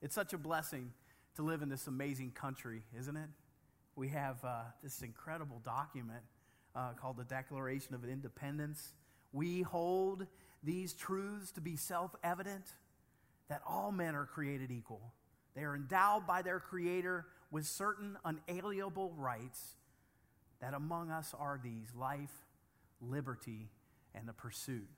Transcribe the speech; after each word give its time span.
It's 0.00 0.14
such 0.14 0.32
a 0.32 0.38
blessing 0.38 0.92
to 1.36 1.42
live 1.42 1.62
in 1.62 1.68
this 1.68 1.86
amazing 1.86 2.32
country, 2.32 2.82
isn't 2.98 3.16
it? 3.16 3.28
We 3.96 4.08
have 4.08 4.44
uh, 4.44 4.62
this 4.82 5.02
incredible 5.02 5.60
document 5.64 6.22
uh, 6.74 6.92
called 6.92 7.16
the 7.16 7.24
Declaration 7.24 7.94
of 7.94 8.04
Independence. 8.04 8.92
We 9.32 9.62
hold 9.62 10.26
these 10.62 10.92
truths 10.92 11.50
to 11.52 11.60
be 11.60 11.76
self 11.76 12.14
evident 12.22 12.64
that 13.48 13.62
all 13.66 13.90
men 13.90 14.14
are 14.14 14.26
created 14.26 14.70
equal. 14.70 15.12
They 15.56 15.62
are 15.62 15.74
endowed 15.74 16.26
by 16.26 16.42
their 16.42 16.60
Creator 16.60 17.26
with 17.50 17.66
certain 17.66 18.16
unalienable 18.24 19.14
rights, 19.16 19.74
that 20.60 20.74
among 20.74 21.10
us 21.10 21.34
are 21.36 21.58
these 21.62 21.94
life, 21.96 22.46
liberty, 23.00 23.70
and 24.14 24.28
the 24.28 24.32
pursuit 24.32 24.88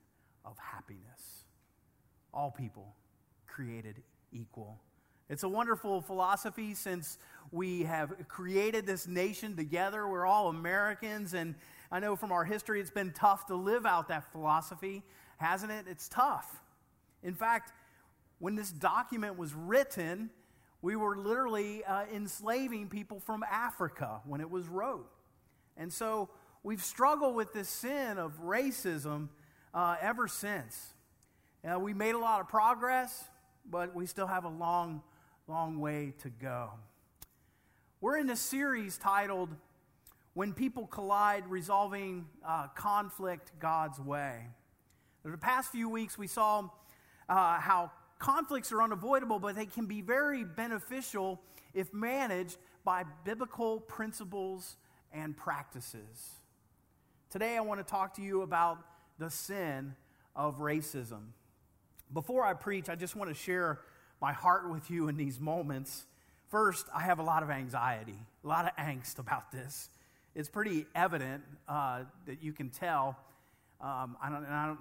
of 0.45 0.57
happiness. 0.57 1.45
All 2.33 2.51
people 2.51 2.95
created 3.47 4.03
equal. 4.31 4.79
It's 5.31 5.43
a 5.43 5.49
wonderful 5.49 6.01
philosophy 6.01 6.73
since 6.73 7.17
we 7.53 7.83
have 7.83 8.27
created 8.27 8.85
this 8.85 9.07
nation 9.07 9.55
together. 9.55 10.05
We're 10.05 10.25
all 10.25 10.49
Americans, 10.49 11.33
and 11.33 11.55
I 11.89 12.01
know 12.01 12.17
from 12.17 12.33
our 12.33 12.43
history 12.43 12.81
it's 12.81 12.91
been 12.91 13.13
tough 13.13 13.45
to 13.45 13.55
live 13.55 13.85
out 13.85 14.09
that 14.09 14.29
philosophy, 14.33 15.03
hasn't 15.37 15.71
it? 15.71 15.85
It's 15.89 16.09
tough. 16.09 16.61
In 17.23 17.33
fact, 17.33 17.71
when 18.39 18.55
this 18.55 18.71
document 18.71 19.37
was 19.37 19.53
written, 19.53 20.31
we 20.81 20.97
were 20.97 21.15
literally 21.15 21.85
uh, 21.85 22.03
enslaving 22.13 22.89
people 22.89 23.21
from 23.21 23.41
Africa 23.49 24.19
when 24.25 24.41
it 24.41 24.51
was 24.51 24.67
wrote. 24.67 25.09
And 25.77 25.93
so 25.93 26.27
we've 26.61 26.83
struggled 26.83 27.35
with 27.35 27.53
this 27.53 27.69
sin 27.69 28.17
of 28.17 28.37
racism 28.41 29.29
uh, 29.73 29.95
ever 30.01 30.27
since. 30.27 30.93
Uh, 31.63 31.79
we 31.79 31.93
made 31.93 32.15
a 32.15 32.19
lot 32.19 32.41
of 32.41 32.49
progress, 32.49 33.23
but 33.65 33.95
we 33.95 34.05
still 34.07 34.27
have 34.27 34.43
a 34.43 34.49
long, 34.49 35.01
long 35.47 35.79
way 35.79 36.13
to 36.19 36.29
go. 36.29 36.71
We're 37.99 38.17
in 38.17 38.29
a 38.29 38.35
series 38.35 38.97
titled 38.97 39.49
When 40.33 40.53
People 40.53 40.87
Collide 40.87 41.47
Resolving 41.47 42.25
uh, 42.45 42.67
Conflict 42.75 43.51
God's 43.59 43.99
Way. 43.99 44.47
The 45.23 45.37
past 45.37 45.71
few 45.71 45.89
weeks, 45.89 46.17
we 46.17 46.27
saw 46.27 46.69
uh, 47.27 47.59
how 47.59 47.91
conflicts 48.19 48.71
are 48.71 48.81
unavoidable, 48.81 49.39
but 49.39 49.55
they 49.55 49.65
can 49.65 49.85
be 49.85 50.01
very 50.01 50.43
beneficial 50.43 51.41
if 51.73 51.93
managed 51.93 52.57
by 52.83 53.03
biblical 53.23 53.79
principles 53.79 54.77
and 55.11 55.35
practices. 55.35 56.39
Today, 57.29 57.57
I 57.57 57.61
want 57.61 57.79
to 57.79 57.83
talk 57.83 58.15
to 58.15 58.21
you 58.21 58.41
about 58.41 58.79
the 59.19 59.29
sin 59.29 59.95
of 60.35 60.59
racism. 60.59 61.29
Before 62.13 62.45
I 62.45 62.53
preach, 62.53 62.89
I 62.89 62.95
just 62.95 63.15
want 63.15 63.29
to 63.29 63.35
share 63.35 63.79
my 64.21 64.31
heart 64.31 64.69
with 64.69 64.91
you 64.91 65.07
in 65.07 65.17
these 65.17 65.39
moments. 65.39 66.05
First, 66.49 66.87
I 66.93 67.01
have 67.01 67.19
a 67.19 67.23
lot 67.23 67.43
of 67.43 67.49
anxiety, 67.49 68.19
a 68.43 68.47
lot 68.47 68.65
of 68.65 68.75
angst 68.75 69.17
about 69.17 69.51
this. 69.51 69.89
It's 70.35 70.47
pretty 70.47 70.85
evident 70.93 71.43
uh, 71.67 72.03
that 72.27 72.43
you 72.43 72.53
can 72.53 72.69
tell. 72.69 73.17
Um, 73.81 74.15
I 74.21 74.29
don't, 74.29 74.45
I 74.45 74.67
don't, 74.67 74.79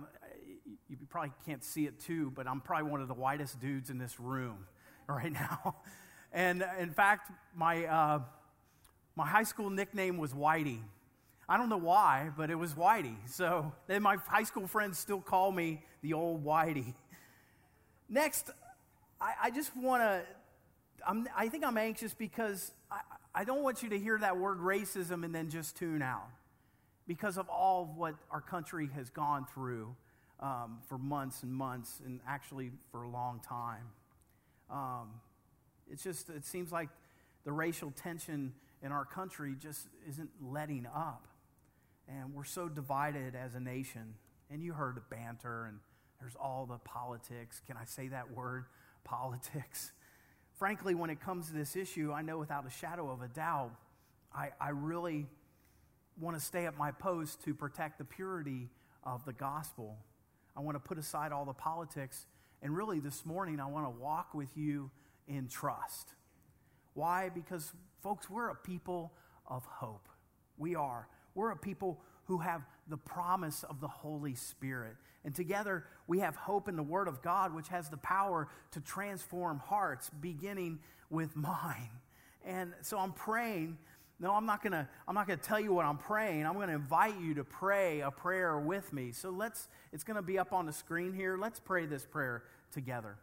you 0.89 0.97
probably 1.09 1.33
can't 1.47 1.65
see 1.65 1.87
it 1.87 1.99
too, 1.99 2.33
but 2.37 2.47
I'm 2.47 2.61
probably 2.61 2.91
one 2.91 3.01
of 3.01 3.09
the 3.09 3.15
whitest 3.15 3.61
dudes 3.61 3.89
in 3.89 3.99
this 3.99 4.21
room 4.21 4.67
right 5.09 5.33
now. 5.33 5.77
And 6.33 6.65
in 6.79 6.91
fact, 6.91 7.33
my, 7.57 7.87
uh, 7.87 8.21
my 9.17 9.27
high 9.27 9.43
school 9.43 9.71
nickname 9.71 10.19
was 10.19 10.33
Whitey. 10.33 10.81
I 11.49 11.57
don't 11.57 11.69
know 11.69 11.79
why, 11.79 12.31
but 12.37 12.51
it 12.51 12.55
was 12.55 12.75
Whitey. 12.75 13.17
So 13.27 13.73
then 13.89 14.03
my 14.03 14.17
high 14.27 14.45
school 14.45 14.69
friends 14.69 14.99
still 14.99 15.21
call 15.21 15.51
me 15.51 15.83
the 16.03 16.13
old 16.13 16.45
Whitey. 16.45 16.95
Next, 18.09 18.51
I, 19.21 19.35
I 19.45 19.51
just 19.51 19.77
want 19.77 20.03
to, 20.03 20.23
I 21.37 21.49
think 21.49 21.65
I'm 21.65 21.77
anxious 21.79 22.15
because 22.15 22.73
I, 22.91 23.01
I 23.35 23.45
don't 23.45 23.63
want 23.63 23.83
you 23.83 23.91
to 23.91 23.99
hear 23.99 24.19
that 24.19 24.37
word 24.39 24.59
racism 24.59 25.25
and 25.25 25.35
then 25.35 25.51
just 25.51 25.77
tune 25.77 26.03
out 26.03 26.29
because 27.07 27.37
of 27.37 27.49
all 27.49 27.83
of 27.83 27.97
what 27.97 28.15
our 28.31 28.41
country 28.41 28.89
has 28.95 29.11
gone 29.11 29.47
through 29.53 29.95
um, 30.41 30.79
for 30.89 30.97
months 30.97 31.43
and 31.43 31.53
months, 31.53 32.01
and 32.05 32.21
actually 32.27 32.71
for 32.91 33.03
a 33.03 33.11
long 33.11 33.41
time. 33.41 33.85
Um, 34.71 35.09
it's 35.91 36.03
just, 36.03 36.31
it 36.31 36.45
seems 36.45 36.73
like 36.73 36.89
the 37.45 37.53
racial 37.53 37.91
tension 37.91 38.55
in 38.83 38.93
our 38.93 39.05
country 39.05 39.55
just 39.59 39.87
isn't 40.09 40.31
letting 40.41 40.87
up. 40.87 41.27
And 42.09 42.35
we're 42.35 42.45
so 42.45 42.69
divided 42.69 43.35
as 43.35 43.55
a 43.55 43.61
nation. 43.61 44.15
And 44.51 44.63
you 44.63 44.73
heard 44.73 44.97
the 44.97 45.03
banter, 45.15 45.67
and 45.67 45.79
there's 46.21 46.37
all 46.37 46.67
the 46.67 46.79
politics. 46.79 47.61
Can 47.67 47.77
I 47.77 47.85
say 47.85 48.09
that 48.09 48.33
word? 48.33 48.65
Politics. 49.05 49.93
Frankly, 50.59 50.95
when 50.95 51.11
it 51.11 51.21
comes 51.21 51.49
to 51.49 51.55
this 51.55 51.77
issue, 51.77 52.13
I 52.13 52.23
know 52.23 52.39
without 52.39 52.67
a 52.67 52.71
shadow 52.71 53.11
of 53.11 53.23
a 53.23 53.29
doubt, 53.29 53.73
I, 54.35 54.51
I 54.61 54.71
really 54.71 55.27
want 56.21 56.39
to 56.39 56.45
stay 56.45 56.67
at 56.67 56.77
my 56.77 56.91
post 56.91 57.43
to 57.45 57.55
protect 57.55 57.99
the 57.99 58.05
purity 58.05 58.69
of 59.03 59.25
the 59.25 59.33
gospel. 59.33 59.97
I 60.57 60.61
want 60.61 60.75
to 60.77 60.81
put 60.81 60.99
aside 60.99 61.33
all 61.33 61.45
the 61.45 61.55
politics. 61.55 62.27
And 62.63 62.77
really, 62.77 63.01
this 63.01 63.25
morning, 63.25 63.59
I 63.59 63.67
want 63.67 63.87
to 63.87 64.03
walk 64.03 64.35
with 64.35 64.51
you 64.55 64.91
in 65.27 65.49
trust. 65.49 66.09
Why? 66.95 67.31
Because, 67.31 67.73
folks, 68.03 68.29
we're 68.29 68.51
a 68.51 68.55
people 68.55 69.13
of 69.47 69.65
hope. 69.65 70.09
We 70.59 70.75
are. 70.75 71.09
We're 71.35 71.53
a 71.53 71.57
people 71.57 72.01
who 72.25 72.39
have 72.39 72.63
the 72.89 72.97
promise 72.97 73.65
of 73.65 73.81
the 73.81 73.89
Holy 73.89 74.35
Spirit. 74.35 74.97
And 75.25 75.35
together, 75.35 75.85
we 76.07 76.21
have 76.21 76.35
hope 76.35 76.69
in 76.69 76.77
the 76.77 76.83
Word 76.83 77.09
of 77.09 77.23
God, 77.23 77.55
which 77.55 77.69
has 77.69 77.89
the 77.89 77.99
power 77.99 78.49
to 78.73 78.81
transform 78.81 79.59
hearts, 79.59 80.11
beginning 80.21 80.79
with 81.11 81.37
mine. 81.37 81.91
And 82.45 82.73
so 82.81 82.99
I'm 82.99 83.13
praying 83.13 83.77
no, 84.21 84.35
I'm 84.35 84.45
not 84.45 84.63
to 84.73 84.87
I'm 85.09 85.15
not 85.15 85.27
to 85.41 85.49
tell 85.49 85.59
you 85.59 85.73
what 85.73 85.87
I'm 85.87 85.97
praying. 85.97 86.45
I'm 86.45 86.55
to 86.69 86.75
invite 86.75 87.19
you 87.19 87.35
to 87.35 87.45
pray 87.45 88.01
a 88.01 88.11
prayer 88.11 88.59
with 88.59 88.93
me. 88.93 89.13
So 89.13 89.31
let's 89.31 89.69
it's 89.93 90.05
to 90.17 90.23
be 90.23 90.39
up 90.39 90.53
on 90.53 90.67
the 90.67 90.73
screen 90.73 91.15
here. 91.15 91.39
Let's 91.39 91.59
pray 91.59 91.87
this 91.87 92.05
prayer 92.05 92.45
together. 92.71 93.17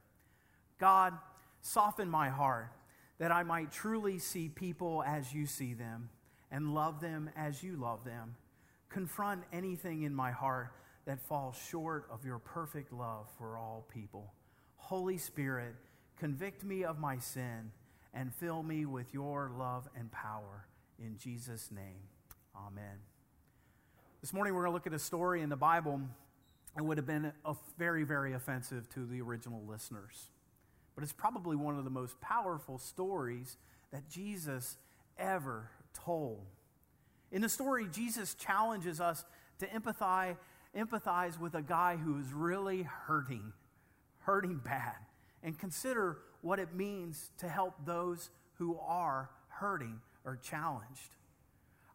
God, 0.79 1.13
soften 1.61 2.09
my 2.09 2.29
heart 2.29 2.71
that 3.19 3.31
I 3.31 3.43
might 3.43 3.71
truly 3.71 4.17
see 4.17 4.49
people 4.49 5.03
as 5.05 5.31
you 5.31 5.45
see 5.45 5.75
them 5.75 6.09
and 6.51 6.73
love 6.73 6.99
them 6.99 7.29
as 7.35 7.61
you 7.61 7.75
love 7.75 8.03
them. 8.03 8.35
Confront 8.89 9.43
anything 9.53 10.01
in 10.01 10.15
my 10.15 10.31
heart 10.31 10.71
that 11.07 11.22
falls 11.22 11.57
short 11.69 12.06
of 12.12 12.25
your 12.25 12.38
perfect 12.38 12.91
love 12.91 13.28
for 13.38 13.57
all 13.57 13.88
people. 13.91 14.34
Holy 14.75 15.18
Spirit, 15.18 15.73
convict 16.19 16.66
me 16.66 16.84
of 16.84 17.00
my 17.00 17.18
sin 17.18 17.72
and 18.13 18.34
fill 18.35 18.62
me 18.62 18.85
with 18.85 19.13
your 19.13 19.50
love 19.57 19.88
and 19.97 20.12
power. 20.12 20.68
In 21.00 21.18
Jesus' 21.18 21.72
name, 21.72 22.09
amen. 22.56 23.00
This 24.19 24.34
morning 24.34 24.53
we're 24.53 24.63
going 24.63 24.72
to 24.72 24.73
look 24.73 24.88
at 24.88 24.94
a 24.94 25.00
story 25.00 25.41
in 25.41 25.47
the 25.47 25.56
Bible 25.56 26.01
that 26.75 26.84
would 26.84 26.97
have 26.97 27.07
been 27.07 27.31
very, 27.78 28.03
very 28.03 28.34
offensive 28.34 28.89
to 28.89 29.06
the 29.06 29.22
original 29.22 29.63
listeners. 29.66 30.31
But 30.94 31.06
it's 31.06 31.13
probably 31.13 31.56
one 31.56 31.78
of 31.78 31.85
the 31.85 31.89
most 31.89 32.19
powerful 32.19 32.78
stories 32.78 33.56
that 33.94 34.09
Jesus 34.09 34.78
ever 35.18 35.69
told. 35.94 36.47
In 37.31 37.41
the 37.41 37.50
story, 37.50 37.88
Jesus 37.89 38.34
challenges 38.34 39.00
us 39.00 39.24
to 39.59 39.68
empathize, 39.68 40.35
empathize 40.77 41.39
with 41.39 41.55
a 41.55 41.61
guy 41.61 41.97
who 41.97 42.19
is 42.19 42.31
really 42.31 42.83
hurting, 42.83 43.51
hurting 44.19 44.61
bad, 44.63 44.95
and 45.43 45.57
consider 45.57 46.19
what 46.41 46.59
it 46.59 46.73
means 46.73 47.31
to 47.39 47.47
help 47.49 47.73
those 47.85 48.29
who 48.57 48.77
are 48.85 49.29
hurting 49.47 49.99
or 50.23 50.38
challenged. 50.38 51.15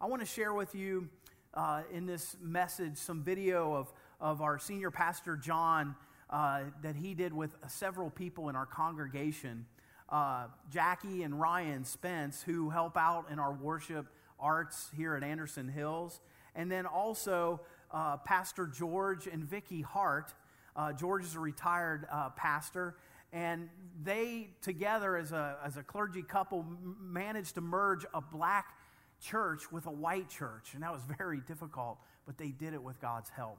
I 0.00 0.06
want 0.06 0.20
to 0.20 0.26
share 0.26 0.52
with 0.52 0.74
you 0.74 1.08
uh, 1.54 1.82
in 1.92 2.06
this 2.06 2.36
message 2.42 2.96
some 2.96 3.22
video 3.22 3.74
of, 3.74 3.92
of 4.20 4.40
our 4.40 4.58
senior 4.58 4.90
pastor, 4.90 5.36
John, 5.36 5.94
uh, 6.30 6.62
that 6.82 6.96
he 6.96 7.14
did 7.14 7.32
with 7.32 7.50
several 7.68 8.10
people 8.10 8.48
in 8.48 8.56
our 8.56 8.66
congregation. 8.66 9.66
Uh, 10.08 10.46
Jackie 10.70 11.22
and 11.22 11.38
Ryan 11.40 11.84
Spence, 11.84 12.42
who 12.42 12.70
help 12.70 12.96
out 12.96 13.26
in 13.30 13.38
our 13.38 13.52
worship 13.52 14.06
arts 14.40 14.90
here 14.96 15.14
at 15.14 15.22
Anderson 15.22 15.68
Hills. 15.68 16.20
And 16.54 16.70
then 16.70 16.84
also 16.84 17.60
uh, 17.92 18.16
Pastor 18.18 18.66
George 18.66 19.26
and 19.26 19.44
Vicki 19.44 19.82
Hart. 19.82 20.34
Uh, 20.74 20.92
George 20.92 21.24
is 21.24 21.34
a 21.34 21.40
retired 21.40 22.06
uh, 22.10 22.30
pastor, 22.30 22.96
and 23.32 23.68
they 24.02 24.50
together 24.60 25.16
as 25.16 25.32
a, 25.32 25.56
as 25.64 25.76
a 25.76 25.82
clergy 25.82 26.22
couple 26.22 26.64
managed 27.00 27.54
to 27.54 27.60
merge 27.60 28.04
a 28.14 28.20
black 28.20 28.76
church 29.20 29.70
with 29.70 29.86
a 29.86 29.90
white 29.90 30.28
church 30.28 30.74
and 30.74 30.82
that 30.82 30.92
was 30.92 31.02
very 31.18 31.40
difficult 31.40 31.98
but 32.26 32.36
they 32.36 32.48
did 32.48 32.74
it 32.74 32.82
with 32.82 33.00
god's 33.00 33.30
help 33.30 33.58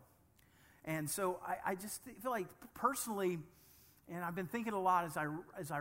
and 0.85 1.09
so 1.09 1.39
i, 1.47 1.71
I 1.71 1.75
just 1.75 2.01
feel 2.21 2.31
like 2.31 2.47
personally 2.73 3.39
and 4.09 4.23
i've 4.23 4.35
been 4.35 4.47
thinking 4.47 4.73
a 4.73 4.81
lot 4.81 5.05
as 5.05 5.15
i 5.15 5.25
as 5.57 5.71
i 5.71 5.79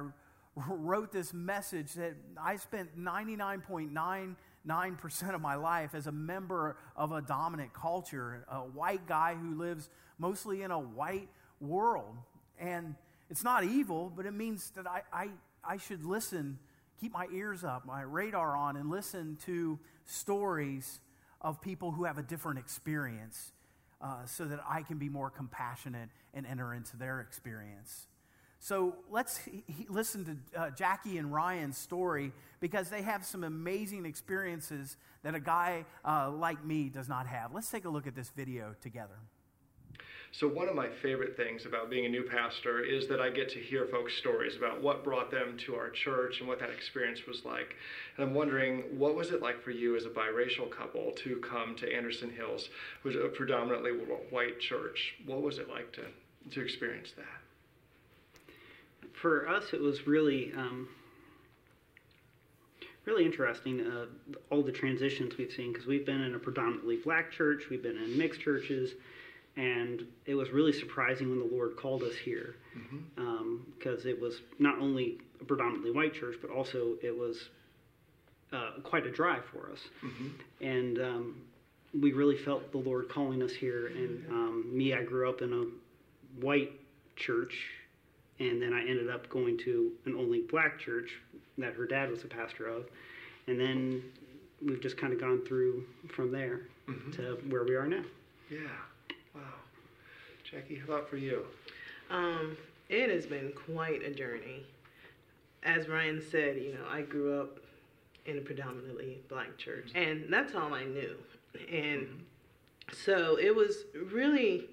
wrote 0.55 1.11
this 1.11 1.35
message 1.35 1.95
that 1.95 2.15
i 2.41 2.57
spent 2.57 2.97
99.99% 4.67 5.35
of 5.35 5.41
my 5.41 5.55
life 5.55 5.95
as 5.95 6.07
a 6.07 6.13
member 6.13 6.77
of 6.97 7.13
a 7.13 7.21
dominant 7.21 7.73
culture 7.73 8.45
a 8.49 8.59
white 8.59 9.07
guy 9.07 9.35
who 9.35 9.57
lives 9.57 9.89
mostly 10.19 10.63
in 10.63 10.71
a 10.71 10.79
white 10.79 11.29
world 11.61 12.17
and 12.59 12.95
it's 13.33 13.43
not 13.43 13.65
evil, 13.65 14.13
but 14.15 14.27
it 14.27 14.35
means 14.35 14.71
that 14.77 14.87
I, 14.87 15.03
I, 15.13 15.29
I 15.65 15.79
should 15.79 16.05
listen, 16.05 16.59
keep 17.01 17.13
my 17.13 17.27
ears 17.33 17.65
up, 17.65 17.87
my 17.87 18.03
radar 18.03 18.55
on, 18.55 18.77
and 18.77 18.91
listen 18.91 19.39
to 19.47 19.79
stories 20.05 21.01
of 21.41 21.61
people 21.63 21.93
who 21.93 22.05
have 22.05 22.19
a 22.19 22.23
different 22.23 22.59
experience 22.59 23.53
uh, 24.03 24.27
so 24.27 24.45
that 24.45 24.61
I 24.69 24.83
can 24.83 24.99
be 24.99 25.09
more 25.09 25.31
compassionate 25.31 26.11
and 26.35 26.47
enter 26.47 26.75
into 26.75 26.99
their 26.99 27.21
experience. 27.21 28.07
So 28.63 28.95
let's 29.11 29.39
he, 29.39 29.65
listen 29.89 30.25
to 30.25 30.61
uh, 30.61 30.71
Jackie 30.71 31.19
and 31.19 31.35
Ryan's 31.35 31.77
story 31.77 32.31
because 32.61 32.89
they 32.89 33.03
have 33.03 33.25
some 33.27 33.43
amazing 33.43 34.07
experiences 34.07 34.99
that 35.25 35.35
a 35.35 35.41
guy 35.41 35.85
uh, 36.05 36.31
like 36.31 36.65
me 36.65 36.89
does 36.89 37.09
not 37.09 37.27
have. 37.27 37.53
Let's 37.53 37.69
take 37.69 37.87
a 37.87 37.89
look 37.89 38.07
at 38.07 38.15
this 38.15 38.31
video 38.37 38.77
together. 38.81 39.17
So, 40.31 40.47
one 40.47 40.69
of 40.69 40.77
my 40.77 40.89
favorite 41.03 41.37
things 41.37 41.67
about 41.67 41.91
being 41.91 42.07
a 42.07 42.09
new 42.09 42.23
pastor 42.23 42.85
is 42.85 43.09
that 43.09 43.21
I 43.21 43.31
get 43.31 43.49
to 43.49 43.59
hear 43.59 43.87
folks' 43.87 44.15
stories 44.15 44.55
about 44.55 44.81
what 44.81 45.03
brought 45.03 45.33
them 45.33 45.59
to 45.67 45.75
our 45.75 45.91
church 45.91 46.39
and 46.39 46.49
what 46.49 46.61
that 46.61 46.71
experience 46.71 47.27
was 47.27 47.45
like. 47.45 47.75
And 48.17 48.29
I'm 48.29 48.33
wondering, 48.33 48.97
what 48.97 49.17
was 49.17 49.33
it 49.33 49.43
like 49.43 49.61
for 49.61 49.73
you 49.73 49.97
as 49.97 50.05
a 50.05 50.09
biracial 50.09 50.71
couple 50.71 51.11
to 51.25 51.37
come 51.39 51.75
to 51.79 51.93
Anderson 51.93 52.31
Hills, 52.31 52.69
which 53.03 53.17
is 53.17 53.25
a 53.25 53.29
predominantly 53.29 53.91
white 54.31 54.61
church? 54.61 55.17
What 55.27 55.43
was 55.43 55.59
it 55.59 55.69
like 55.69 55.93
to, 55.95 56.05
to 56.53 56.61
experience 56.61 57.13
that? 57.17 57.42
For 59.21 59.49
us, 59.49 59.73
it 59.73 59.81
was 59.81 60.07
really. 60.07 60.53
Um, 60.57 60.89
really 63.05 63.25
interesting 63.25 63.81
uh, 63.81 64.07
all 64.49 64.63
the 64.63 64.71
transitions 64.71 65.37
we've 65.37 65.51
seen 65.51 65.73
because 65.73 65.89
we've 65.89 66.07
been 66.07 66.21
in 66.21 66.37
a 66.37 66.39
predominantly 66.39 66.95
black 66.95 67.33
church 67.33 67.65
we've 67.69 67.83
been 67.83 67.97
in 67.97 68.17
mixed 68.17 68.41
churches 68.41 68.93
and 69.57 70.07
it 70.27 70.35
was 70.35 70.51
really 70.51 70.73
surprising 70.73 71.29
when 71.29 71.39
the 71.39 71.55
Lord 71.55 71.77
called 71.77 72.03
us 72.03 72.15
here, 72.15 72.57
because 72.73 72.89
mm-hmm. 73.19 73.21
um, 73.29 73.67
it 74.07 74.21
was 74.21 74.41
not 74.59 74.79
only 74.79 75.19
a 75.41 75.45
predominantly 75.45 75.91
white 75.91 76.15
church, 76.15 76.37
but 76.41 76.51
also 76.51 76.95
it 77.03 77.17
was 77.17 77.51
uh, 78.53 78.81
quite 78.83 79.07
a 79.07 79.11
drive 79.11 79.45
for 79.53 79.71
us, 79.71 79.81
mm-hmm. 80.03 80.29
and 80.65 80.99
um, 80.99 81.43
we 82.01 82.13
really 82.13 82.37
felt 82.37 82.73
the 82.73 82.79
Lord 82.79 83.11
calling 83.11 83.43
us 83.43 83.53
here. 83.53 83.89
And 83.89 84.27
um, 84.31 84.71
me, 84.73 84.95
I 84.95 85.03
grew 85.03 85.29
up 85.29 85.43
in 85.43 85.53
a 85.53 86.43
white 86.43 86.73
church, 87.17 87.55
and 88.51 88.61
then 88.61 88.73
I 88.73 88.81
ended 88.81 89.09
up 89.09 89.29
going 89.29 89.57
to 89.59 89.93
an 90.05 90.17
only 90.17 90.41
black 90.41 90.79
church 90.79 91.13
that 91.59 91.75
her 91.75 91.87
dad 91.87 92.11
was 92.11 92.25
a 92.25 92.27
pastor 92.27 92.67
of, 92.67 92.87
and 93.47 93.59
then 93.59 94.03
we've 94.65 94.81
just 94.81 94.97
kind 94.97 95.13
of 95.13 95.21
gone 95.21 95.43
through 95.47 95.85
from 96.09 96.33
there 96.33 96.63
mm-hmm. 96.89 97.11
to 97.13 97.39
where 97.49 97.65
we 97.65 97.75
are 97.75 97.87
now. 97.87 98.03
Yeah. 98.51 98.59
Wow. 99.35 99.41
Jackie, 100.49 100.77
how 100.77 100.95
about 100.95 101.09
for 101.09 101.17
you? 101.17 101.45
Um, 102.11 102.57
it 102.89 103.11
has 103.11 103.27
been 103.27 103.53
quite 103.53 104.03
a 104.03 104.11
journey. 104.11 104.65
As 105.63 105.89
Ryan 105.89 106.21
said, 106.31 106.57
you 106.57 106.73
know, 106.75 106.85
I 106.91 107.03
grew 107.03 107.41
up 107.41 107.61
in 108.27 108.39
a 108.39 108.41
predominantly 108.41 109.21
black 109.29 109.57
church, 109.57 109.91
and 109.95 110.25
that's 110.29 110.55
all 110.55 110.75
I 110.75 110.85
knew. 110.85 111.17
And 111.71 112.25
so 112.93 113.37
it 113.37 113.55
was 113.55 113.85
really 114.13 114.69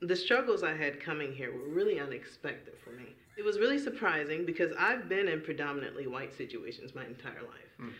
the 0.00 0.16
struggles 0.16 0.62
I 0.62 0.76
had 0.76 1.00
coming 1.00 1.32
here 1.32 1.52
were 1.52 1.68
really 1.68 1.98
unexpected 1.98 2.74
for 2.84 2.90
me. 2.90 3.14
It 3.36 3.44
was 3.44 3.58
really 3.58 3.78
surprising 3.78 4.44
because 4.44 4.72
I've 4.78 5.08
been 5.08 5.28
in 5.28 5.40
predominantly 5.40 6.06
white 6.06 6.36
situations 6.36 6.94
my 6.94 7.04
entire 7.04 7.42
life. 7.42 7.72
Mm 7.80 7.92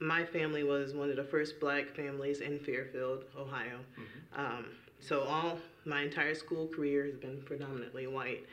my 0.00 0.24
family 0.24 0.62
was 0.62 0.94
one 0.94 1.10
of 1.10 1.16
the 1.16 1.24
first 1.24 1.58
black 1.60 1.94
families 1.94 2.40
in 2.40 2.58
Fairfield, 2.58 3.24
Ohio. 3.38 3.78
Mm-hmm. 3.98 4.40
Um, 4.40 4.66
so 5.00 5.22
all 5.22 5.58
my 5.84 6.02
entire 6.02 6.34
school 6.34 6.68
career 6.68 7.04
has 7.06 7.16
been 7.16 7.40
predominantly 7.42 8.06
white. 8.06 8.46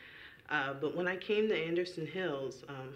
Uh, 0.50 0.74
but 0.74 0.96
when 0.96 1.08
I 1.08 1.16
came 1.18 1.48
to 1.50 1.58
Anderson 1.58 2.06
Hills, 2.06 2.64
um, 2.70 2.94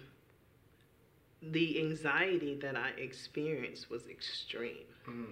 the 1.42 1.78
anxiety 1.80 2.54
that 2.56 2.76
I 2.76 2.90
experienced 2.90 3.90
was 3.90 4.06
extreme. 4.06 4.86
Mm. 5.08 5.26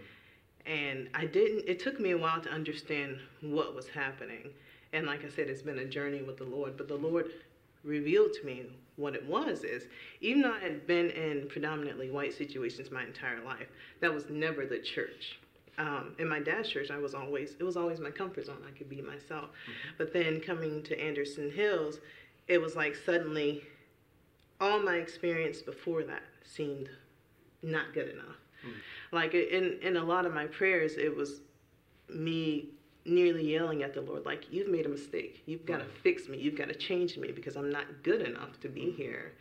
And 0.66 1.08
I 1.14 1.26
didn't, 1.26 1.64
it 1.68 1.78
took 1.78 2.00
me 2.00 2.10
a 2.10 2.18
while 2.18 2.40
to 2.40 2.50
understand 2.50 3.18
what 3.40 3.74
was 3.74 3.88
happening. 3.88 4.50
And 4.92 5.06
like 5.06 5.24
I 5.24 5.28
said, 5.28 5.48
it's 5.48 5.62
been 5.62 5.78
a 5.78 5.84
journey 5.84 6.22
with 6.22 6.38
the 6.38 6.44
Lord, 6.44 6.76
but 6.76 6.88
the 6.88 6.96
Lord 6.96 7.30
revealed 7.84 8.32
to 8.32 8.44
me 8.44 8.66
what 8.96 9.14
it 9.14 9.24
was 9.26 9.62
is 9.62 9.84
even 10.20 10.42
though 10.42 10.52
I 10.52 10.58
had 10.58 10.86
been 10.86 11.10
in 11.10 11.48
predominantly 11.48 12.10
white 12.10 12.34
situations 12.34 12.90
my 12.90 13.04
entire 13.04 13.42
life, 13.44 13.68
that 14.00 14.12
was 14.12 14.28
never 14.28 14.66
the 14.66 14.78
church. 14.78 15.38
Um, 15.78 16.14
in 16.18 16.28
my 16.28 16.40
dad's 16.40 16.70
church, 16.70 16.90
I 16.90 16.98
was 16.98 17.14
always 17.14 17.54
it 17.60 17.62
was 17.62 17.76
always 17.76 18.00
my 18.00 18.10
comfort 18.10 18.46
zone. 18.46 18.62
I 18.66 18.76
could 18.76 18.88
be 18.88 19.02
myself. 19.02 19.50
Mm-hmm. 19.50 19.90
But 19.98 20.12
then 20.12 20.40
coming 20.40 20.82
to 20.84 20.98
Anderson 20.98 21.50
Hills, 21.50 22.00
it 22.48 22.60
was 22.60 22.74
like 22.74 22.96
suddenly 22.96 23.62
all 24.60 24.80
my 24.80 24.96
experience 24.96 25.60
before 25.60 26.02
that 26.04 26.22
seemed 26.44 26.88
not 27.62 27.92
good 27.92 28.08
enough. 28.08 28.36
Mm-hmm. 28.66 29.16
Like 29.16 29.34
in 29.34 29.78
in 29.82 29.96
a 29.96 30.04
lot 30.04 30.26
of 30.26 30.34
my 30.34 30.46
prayers, 30.46 30.96
it 30.96 31.14
was 31.14 31.40
me 32.08 32.70
nearly 33.06 33.52
yelling 33.52 33.82
at 33.82 33.94
the 33.94 34.00
Lord, 34.00 34.26
like, 34.26 34.52
You've 34.52 34.68
made 34.68 34.86
a 34.86 34.88
mistake. 34.88 35.42
You've 35.46 35.64
got 35.64 35.78
to 35.78 35.84
mm. 35.84 36.02
fix 36.02 36.28
me. 36.28 36.38
You've 36.38 36.56
got 36.56 36.68
to 36.68 36.74
change 36.74 37.16
me 37.16 37.32
because 37.32 37.56
I'm 37.56 37.70
not 37.70 38.02
good 38.02 38.20
enough 38.20 38.60
to 38.60 38.68
be 38.68 38.86
mm. 38.86 38.96
here. 38.96 39.32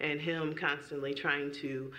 And 0.00 0.20
Him 0.20 0.54
constantly 0.54 1.14
trying 1.14 1.52
to 1.54 1.92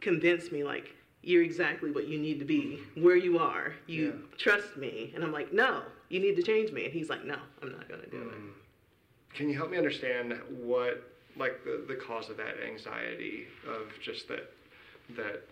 convince 0.00 0.52
me, 0.52 0.64
like, 0.64 0.94
You're 1.22 1.42
exactly 1.42 1.90
what 1.90 2.06
you 2.08 2.18
need 2.18 2.38
to 2.38 2.44
be 2.44 2.80
where 2.94 3.16
you 3.16 3.38
are. 3.38 3.74
You 3.86 4.06
yeah. 4.06 4.36
trust 4.38 4.76
me. 4.76 5.12
And 5.14 5.24
I'm 5.24 5.32
like, 5.32 5.52
No, 5.52 5.82
you 6.08 6.20
need 6.20 6.36
to 6.36 6.42
change 6.42 6.72
me. 6.72 6.84
And 6.84 6.92
He's 6.92 7.10
like, 7.10 7.24
No, 7.24 7.36
I'm 7.62 7.72
not 7.72 7.88
going 7.88 8.02
to 8.02 8.10
do 8.10 8.18
mm. 8.18 8.28
it. 8.28 9.34
Can 9.34 9.48
you 9.48 9.56
help 9.56 9.70
me 9.70 9.76
understand 9.76 10.38
what, 10.62 11.10
like, 11.36 11.64
the, 11.64 11.84
the 11.88 11.96
cause 11.96 12.30
of 12.30 12.36
that 12.36 12.54
anxiety 12.64 13.46
of 13.68 13.88
just 14.00 14.28
that, 14.28 14.52
that 15.16 15.42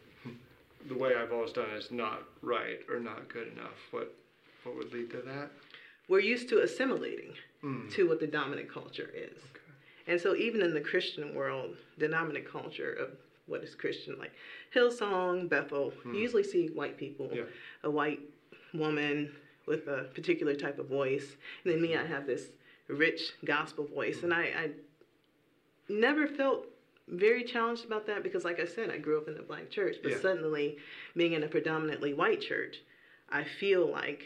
way 1.03 1.13
I've 1.17 1.33
always 1.33 1.53
done 1.53 1.71
is 1.77 1.91
not 1.91 2.23
right 2.41 2.81
or 2.89 3.01
not 3.01 3.29
good 3.29 3.49
enough? 3.49 3.79
What 3.91 4.15
what 4.65 4.77
would 4.77 4.93
lead 4.93 5.11
to 5.11 5.19
that? 5.19 5.51
We're 6.09 6.21
used 6.21 6.49
to 6.51 6.63
assimilating 6.63 7.33
mm. 7.63 7.91
to 7.93 8.09
what 8.09 8.21
the 8.21 8.27
dominant 8.27 8.73
culture 8.73 9.11
is. 9.15 9.39
Okay. 9.39 9.73
And 10.07 10.21
so, 10.21 10.35
even 10.37 10.63
in 10.63 10.75
the 10.75 10.81
Christian 10.81 11.35
world, 11.35 11.77
the 11.99 12.09
dominant 12.09 12.51
culture 12.51 12.93
of 12.93 13.11
what 13.47 13.63
is 13.63 13.75
Christian, 13.75 14.19
like 14.19 14.33
Hillsong, 14.75 15.49
Bethel, 15.49 15.93
mm. 16.05 16.15
you 16.15 16.21
usually 16.21 16.45
see 16.45 16.69
white 16.69 16.97
people, 16.97 17.31
yeah. 17.33 17.43
a 17.83 17.91
white 17.91 18.21
woman 18.75 19.33
with 19.67 19.87
a 19.89 20.09
particular 20.15 20.55
type 20.55 20.79
of 20.79 20.89
voice. 20.89 21.37
And 21.65 21.73
then 21.73 21.83
me, 21.83 21.97
I 21.97 22.07
have 22.07 22.27
this 22.27 22.47
rich 22.89 23.33
gospel 23.45 23.87
voice. 23.87 24.19
Mm. 24.19 24.25
And 24.25 24.35
I, 24.35 24.43
I 24.43 24.71
never 25.89 26.27
felt 26.27 26.67
very 27.09 27.45
challenged 27.45 27.85
about 27.85 28.07
that 28.07 28.23
because, 28.23 28.45
like 28.45 28.61
I 28.61 28.67
said, 28.67 28.91
I 28.91 28.99
grew 28.99 29.19
up 29.19 29.29
in 29.29 29.37
a 29.37 29.43
black 29.43 29.71
church. 29.71 29.97
But 30.03 30.13
yeah. 30.13 30.21
suddenly, 30.21 30.79
being 31.17 31.33
in 31.33 31.43
a 31.43 31.49
predominantly 31.49 32.15
white 32.15 32.41
church, 32.41 32.83
I 33.31 33.45
feel 33.45 33.91
like 33.91 34.25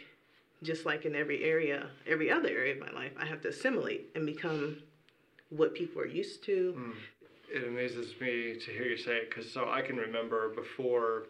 just 0.62 0.86
like 0.86 1.04
in 1.04 1.14
every 1.14 1.44
area, 1.44 1.88
every 2.06 2.30
other 2.30 2.48
area 2.48 2.74
of 2.74 2.80
my 2.80 2.90
life, 2.92 3.12
I 3.20 3.26
have 3.26 3.40
to 3.42 3.48
assimilate 3.48 4.10
and 4.14 4.24
become 4.26 4.78
what 5.50 5.74
people 5.74 6.00
are 6.00 6.06
used 6.06 6.42
to. 6.44 6.74
Mm. 6.76 6.94
It 7.48 7.68
amazes 7.68 8.12
me 8.20 8.58
to 8.58 8.70
hear 8.72 8.86
you 8.86 8.96
say 8.96 9.18
it 9.18 9.30
because 9.30 9.50
so 9.50 9.70
I 9.70 9.80
can 9.80 9.96
remember 9.96 10.48
before 10.48 11.26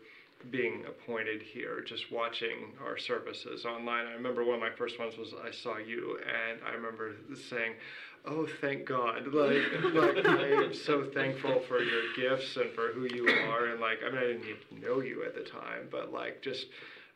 being 0.51 0.85
appointed 0.87 1.43
here, 1.43 1.83
just 1.83 2.13
watching 2.13 2.73
our 2.85 2.97
services 2.97 3.65
online. 3.65 4.07
I 4.07 4.13
remember 4.13 4.45
one 4.45 4.55
of 4.55 4.61
my 4.61 4.71
first 4.71 4.99
ones 4.99 5.17
was 5.17 5.35
I 5.35 5.51
saw 5.51 5.77
you, 5.77 6.19
and 6.21 6.61
I 6.67 6.73
remember 6.73 7.17
saying, 7.35 7.73
"Oh, 8.27 8.47
thank 8.61 8.85
God!" 8.85 9.27
Like, 9.33 9.63
like 9.95 10.27
I 10.27 10.49
am 10.65 10.75
so 10.75 11.05
thankful 11.05 11.61
for 11.69 11.81
your 11.83 12.03
gifts 12.15 12.57
and 12.57 12.71
for 12.73 12.89
who 12.89 13.05
you 13.05 13.29
are, 13.29 13.67
and 13.67 13.81
like 13.81 13.99
I 14.05 14.11
mean 14.11 14.19
I 14.19 14.27
didn't 14.27 14.45
even 14.45 14.81
know 14.81 15.01
you 15.01 15.25
at 15.25 15.35
the 15.35 15.43
time, 15.43 15.89
but 15.91 16.13
like 16.13 16.43
just 16.43 16.67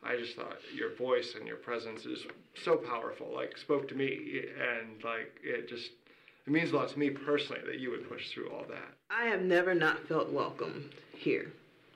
I 0.03 0.15
just 0.17 0.35
thought 0.35 0.57
your 0.73 0.95
voice 0.95 1.35
and 1.35 1.47
your 1.47 1.57
presence 1.57 2.05
is 2.05 2.25
so 2.55 2.75
powerful. 2.75 3.31
Like 3.33 3.57
spoke 3.57 3.87
to 3.89 3.95
me, 3.95 4.45
and 4.59 5.03
like 5.03 5.39
it 5.43 5.69
just 5.69 5.91
it 6.47 6.51
means 6.51 6.71
a 6.71 6.75
lot 6.75 6.89
to 6.89 6.99
me 6.99 7.09
personally 7.09 7.61
that 7.65 7.79
you 7.79 7.91
would 7.91 8.09
push 8.09 8.31
through 8.31 8.49
all 8.49 8.65
that. 8.69 8.93
I 9.09 9.25
have 9.25 9.41
never 9.41 9.75
not 9.75 10.07
felt 10.07 10.31
welcome 10.31 10.89
here, 11.15 11.51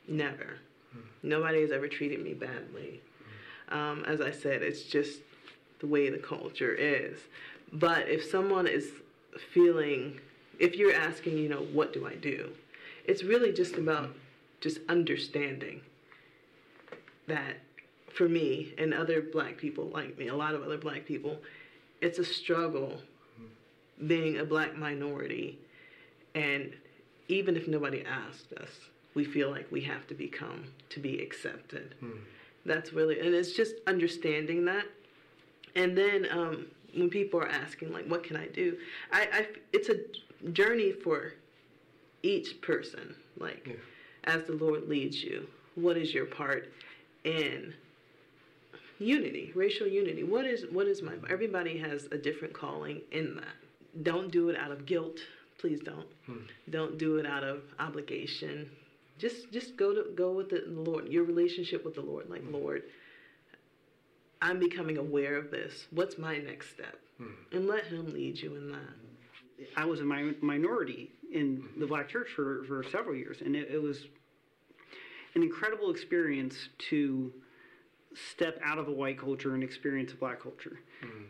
never. 0.07 0.59
Hmm. 0.91 0.99
Nobody 1.23 1.61
has 1.61 1.71
ever 1.71 1.87
treated 1.87 2.23
me 2.23 2.33
badly. 2.33 3.01
Hmm. 3.69 3.77
Um, 3.77 4.05
as 4.05 4.21
I 4.21 4.31
said, 4.31 4.61
it's 4.61 4.83
just 4.83 5.21
the 5.79 5.87
way 5.87 6.09
the 6.09 6.19
culture 6.19 6.73
is. 6.73 7.17
But 7.73 8.07
if 8.07 8.23
someone 8.23 8.67
is 8.67 8.91
feeling, 9.53 10.19
if 10.59 10.75
you're 10.75 10.93
asking, 10.93 11.37
you 11.37 11.49
know, 11.49 11.65
what 11.73 11.93
do 11.93 12.07
I 12.07 12.15
do? 12.15 12.51
It's 13.05 13.23
really 13.23 13.51
just 13.51 13.75
about 13.75 14.09
just 14.61 14.79
understanding 14.89 15.81
that 17.27 17.57
for 18.13 18.29
me 18.29 18.73
and 18.77 18.93
other 18.93 19.21
black 19.21 19.57
people 19.57 19.85
like 19.85 20.17
me, 20.17 20.27
a 20.27 20.35
lot 20.35 20.55
of 20.55 20.63
other 20.63 20.77
black 20.77 21.05
people, 21.05 21.37
it's 22.01 22.19
a 22.19 22.25
struggle 22.25 23.01
being 24.07 24.39
a 24.39 24.45
black 24.45 24.75
minority. 24.77 25.59
And 26.33 26.73
even 27.27 27.55
if 27.55 27.67
nobody 27.67 28.03
asked 28.05 28.53
us, 28.53 28.69
we 29.13 29.23
feel 29.23 29.49
like 29.49 29.71
we 29.71 29.81
have 29.81 30.07
to 30.07 30.13
become 30.13 30.65
to 30.89 30.99
be 30.99 31.21
accepted. 31.21 31.95
Hmm. 31.99 32.11
That's 32.65 32.93
really, 32.93 33.19
and 33.19 33.33
it's 33.33 33.53
just 33.53 33.75
understanding 33.87 34.65
that. 34.65 34.85
And 35.75 35.97
then 35.97 36.27
um, 36.31 36.67
when 36.95 37.09
people 37.09 37.39
are 37.39 37.47
asking 37.47 37.91
like, 37.91 38.05
"What 38.07 38.23
can 38.23 38.37
I 38.37 38.47
do?" 38.47 38.77
I, 39.11 39.27
I 39.33 39.47
it's 39.73 39.89
a 39.89 39.97
journey 40.51 40.91
for 40.91 41.33
each 42.23 42.61
person. 42.61 43.15
Like, 43.37 43.67
yeah. 43.67 43.73
as 44.23 44.43
the 44.43 44.53
Lord 44.53 44.87
leads 44.87 45.23
you, 45.23 45.47
what 45.75 45.97
is 45.97 46.13
your 46.13 46.25
part 46.25 46.71
in 47.23 47.73
unity, 48.99 49.51
racial 49.55 49.87
unity? 49.87 50.23
What 50.23 50.45
is 50.45 50.65
what 50.71 50.87
is 50.87 51.01
my? 51.01 51.13
Everybody 51.29 51.77
has 51.79 52.05
a 52.11 52.17
different 52.17 52.53
calling 52.53 53.01
in 53.11 53.35
that. 53.35 54.03
Don't 54.03 54.31
do 54.31 54.49
it 54.49 54.57
out 54.57 54.71
of 54.71 54.85
guilt. 54.85 55.19
Please 55.57 55.79
don't. 55.79 56.07
Hmm. 56.25 56.37
Don't 56.69 56.97
do 56.97 57.17
it 57.17 57.25
out 57.25 57.43
of 57.43 57.61
obligation. 57.79 58.69
Just 59.17 59.51
just 59.51 59.77
go 59.77 59.93
to 59.93 60.11
go 60.15 60.31
with 60.31 60.49
the 60.49 60.63
Lord. 60.67 61.07
Your 61.07 61.23
relationship 61.23 61.85
with 61.85 61.95
the 61.95 62.01
Lord, 62.01 62.29
like 62.29 62.43
hmm. 62.43 62.55
Lord. 62.55 62.83
I'm 64.45 64.59
becoming 64.59 64.97
aware 64.97 65.37
of 65.37 65.49
this. 65.49 65.87
What's 65.89 66.19
my 66.19 66.37
next 66.37 66.69
step? 66.69 66.99
Hmm. 67.17 67.31
And 67.51 67.67
let 67.67 67.85
Him 67.85 68.13
lead 68.13 68.37
you 68.37 68.55
in 68.55 68.71
that. 68.71 69.67
I 69.75 69.85
was 69.85 70.01
a 70.01 70.03
mi- 70.03 70.35
minority 70.41 71.09
in 71.33 71.63
the 71.77 71.87
black 71.87 72.07
church 72.07 72.27
for, 72.35 72.63
for 72.65 72.83
several 72.91 73.15
years, 73.15 73.41
and 73.41 73.55
it, 73.55 73.69
it 73.71 73.81
was 73.81 74.05
an 75.33 75.41
incredible 75.41 75.89
experience 75.89 76.69
to 76.89 77.33
step 78.13 78.59
out 78.63 78.77
of 78.77 78.87
a 78.87 78.91
white 78.91 79.17
culture 79.17 79.55
and 79.55 79.63
experience 79.63 80.13
a 80.13 80.15
black 80.15 80.41
culture. 80.41 80.79
Mm. 81.03 81.25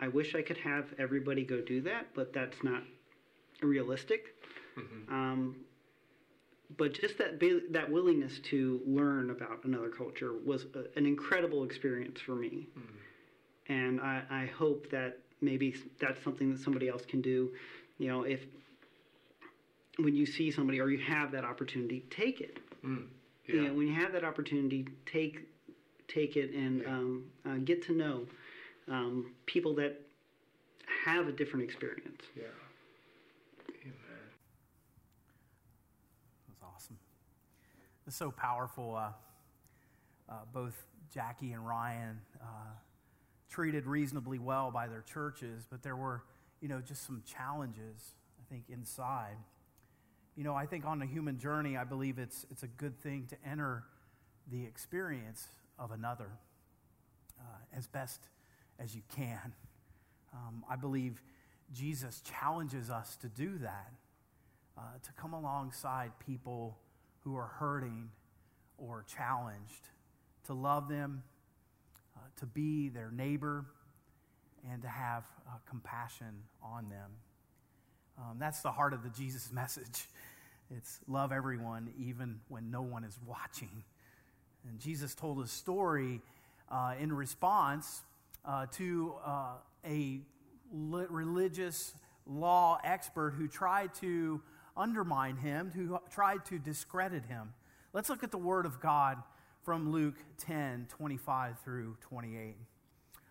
I 0.00 0.08
wish 0.08 0.34
I 0.34 0.42
could 0.42 0.58
have 0.58 0.86
everybody 0.98 1.44
go 1.44 1.60
do 1.60 1.80
that, 1.82 2.08
but 2.14 2.32
that's 2.32 2.64
not 2.64 2.82
realistic. 3.62 4.34
Mm-hmm. 4.76 5.14
Um, 5.14 5.56
but 6.76 6.92
just 6.92 7.18
that 7.18 7.40
that 7.70 7.90
willingness 7.90 8.38
to 8.50 8.80
learn 8.86 9.30
about 9.30 9.64
another 9.64 9.88
culture 9.88 10.32
was 10.44 10.66
a, 10.74 10.98
an 10.98 11.06
incredible 11.06 11.64
experience 11.64 12.20
for 12.20 12.34
me, 12.34 12.66
mm. 12.78 12.82
and 13.68 14.00
I, 14.00 14.22
I 14.30 14.46
hope 14.46 14.90
that 14.90 15.18
maybe 15.40 15.76
that's 16.00 16.22
something 16.24 16.52
that 16.52 16.60
somebody 16.60 16.88
else 16.88 17.04
can 17.06 17.20
do. 17.20 17.50
You 17.98 18.08
know, 18.08 18.22
if 18.22 18.40
when 19.98 20.14
you 20.14 20.26
see 20.26 20.50
somebody 20.50 20.80
or 20.80 20.90
you 20.90 20.98
have 20.98 21.30
that 21.32 21.44
opportunity, 21.44 22.04
take 22.10 22.40
it. 22.40 22.58
Mm. 22.84 23.06
Yeah. 23.46 23.54
You 23.54 23.68
know, 23.68 23.74
when 23.74 23.86
you 23.86 23.94
have 23.94 24.12
that 24.12 24.24
opportunity, 24.24 24.88
take 25.06 25.48
take 26.08 26.36
it 26.36 26.52
and 26.52 26.82
yeah. 26.82 26.88
um, 26.88 27.24
uh, 27.48 27.56
get 27.64 27.82
to 27.86 27.92
know 27.92 28.26
um, 28.88 29.32
people 29.46 29.74
that 29.76 30.00
have 31.04 31.28
a 31.28 31.32
different 31.32 31.64
experience. 31.64 32.22
Yeah. 32.36 32.44
It's 38.06 38.16
so 38.16 38.30
powerful. 38.30 38.94
Uh, 38.94 39.10
uh, 40.28 40.34
both 40.52 40.74
Jackie 41.12 41.52
and 41.52 41.66
Ryan 41.66 42.20
uh, 42.40 42.46
treated 43.48 43.86
reasonably 43.86 44.38
well 44.38 44.70
by 44.70 44.86
their 44.86 45.02
churches, 45.02 45.66
but 45.68 45.82
there 45.82 45.96
were, 45.96 46.22
you 46.60 46.68
know, 46.68 46.80
just 46.80 47.04
some 47.04 47.22
challenges, 47.26 48.14
I 48.40 48.52
think, 48.52 48.64
inside. 48.68 49.36
You 50.36 50.44
know, 50.44 50.54
I 50.54 50.66
think 50.66 50.84
on 50.84 50.98
the 50.98 51.06
human 51.06 51.38
journey, 51.38 51.76
I 51.76 51.84
believe 51.84 52.18
it's, 52.18 52.46
it's 52.50 52.62
a 52.62 52.68
good 52.68 52.98
thing 53.00 53.26
to 53.30 53.36
enter 53.48 53.84
the 54.50 54.64
experience 54.64 55.48
of 55.78 55.90
another 55.90 56.30
uh, 57.40 57.76
as 57.76 57.86
best 57.86 58.20
as 58.78 58.94
you 58.94 59.02
can. 59.14 59.52
Um, 60.32 60.64
I 60.68 60.76
believe 60.76 61.22
Jesus 61.72 62.20
challenges 62.20 62.90
us 62.90 63.16
to 63.16 63.28
do 63.28 63.58
that, 63.58 63.92
uh, 64.78 64.82
to 65.02 65.12
come 65.12 65.32
alongside 65.32 66.12
people 66.24 66.76
who 67.26 67.36
are 67.36 67.50
hurting 67.58 68.08
or 68.78 69.04
challenged, 69.16 69.88
to 70.44 70.54
love 70.54 70.88
them, 70.88 71.24
uh, 72.16 72.20
to 72.36 72.46
be 72.46 72.88
their 72.88 73.10
neighbor, 73.10 73.64
and 74.70 74.80
to 74.80 74.88
have 74.88 75.24
uh, 75.48 75.56
compassion 75.68 76.44
on 76.62 76.88
them. 76.88 77.10
Um, 78.16 78.36
that's 78.38 78.60
the 78.60 78.70
heart 78.70 78.92
of 78.92 79.02
the 79.02 79.10
Jesus 79.10 79.50
message. 79.52 80.06
It's 80.70 81.00
love 81.08 81.32
everyone, 81.32 81.92
even 81.98 82.38
when 82.46 82.70
no 82.70 82.82
one 82.82 83.02
is 83.02 83.18
watching. 83.26 83.82
And 84.68 84.78
Jesus 84.78 85.16
told 85.16 85.44
a 85.44 85.48
story 85.48 86.20
uh, 86.70 86.94
in 87.00 87.12
response 87.12 88.02
uh, 88.44 88.66
to 88.74 89.14
uh, 89.24 89.54
a 89.84 90.20
religious 90.72 91.92
law 92.24 92.78
expert 92.84 93.32
who 93.32 93.48
tried 93.48 93.94
to 93.94 94.40
undermine 94.76 95.36
him, 95.36 95.70
who 95.74 95.98
tried 96.10 96.44
to 96.46 96.58
discredit 96.58 97.24
him. 97.24 97.54
Let's 97.92 98.08
look 98.08 98.22
at 98.22 98.30
the 98.30 98.38
word 98.38 98.66
of 98.66 98.80
God 98.80 99.22
from 99.64 99.90
Luke 99.90 100.16
10 100.38 100.86
25 100.88 101.58
through 101.60 101.96
28. 102.00 102.56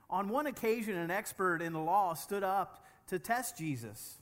On 0.09 0.29
one 0.29 0.47
occasion, 0.47 0.95
an 0.95 1.11
expert 1.11 1.61
in 1.61 1.73
the 1.73 1.79
law 1.79 2.13
stood 2.13 2.43
up 2.43 2.85
to 3.07 3.19
test 3.19 3.57
Jesus. 3.57 4.17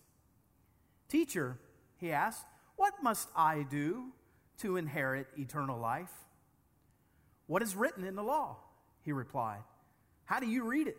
Teacher, 1.10 1.58
he 1.98 2.12
asked, 2.12 2.46
what 2.76 3.02
must 3.02 3.30
I 3.36 3.64
do 3.64 4.12
to 4.60 4.78
inherit 4.78 5.28
eternal 5.38 5.80
life? 5.80 6.12
What 7.48 7.62
is 7.62 7.76
written 7.76 8.04
in 8.04 8.16
the 8.16 8.24
law? 8.24 8.58
He 9.04 9.12
replied. 9.12 9.64
How 10.26 10.40
do 10.40 10.48
you 10.48 10.64
read 10.64 10.88
it? 10.88 10.98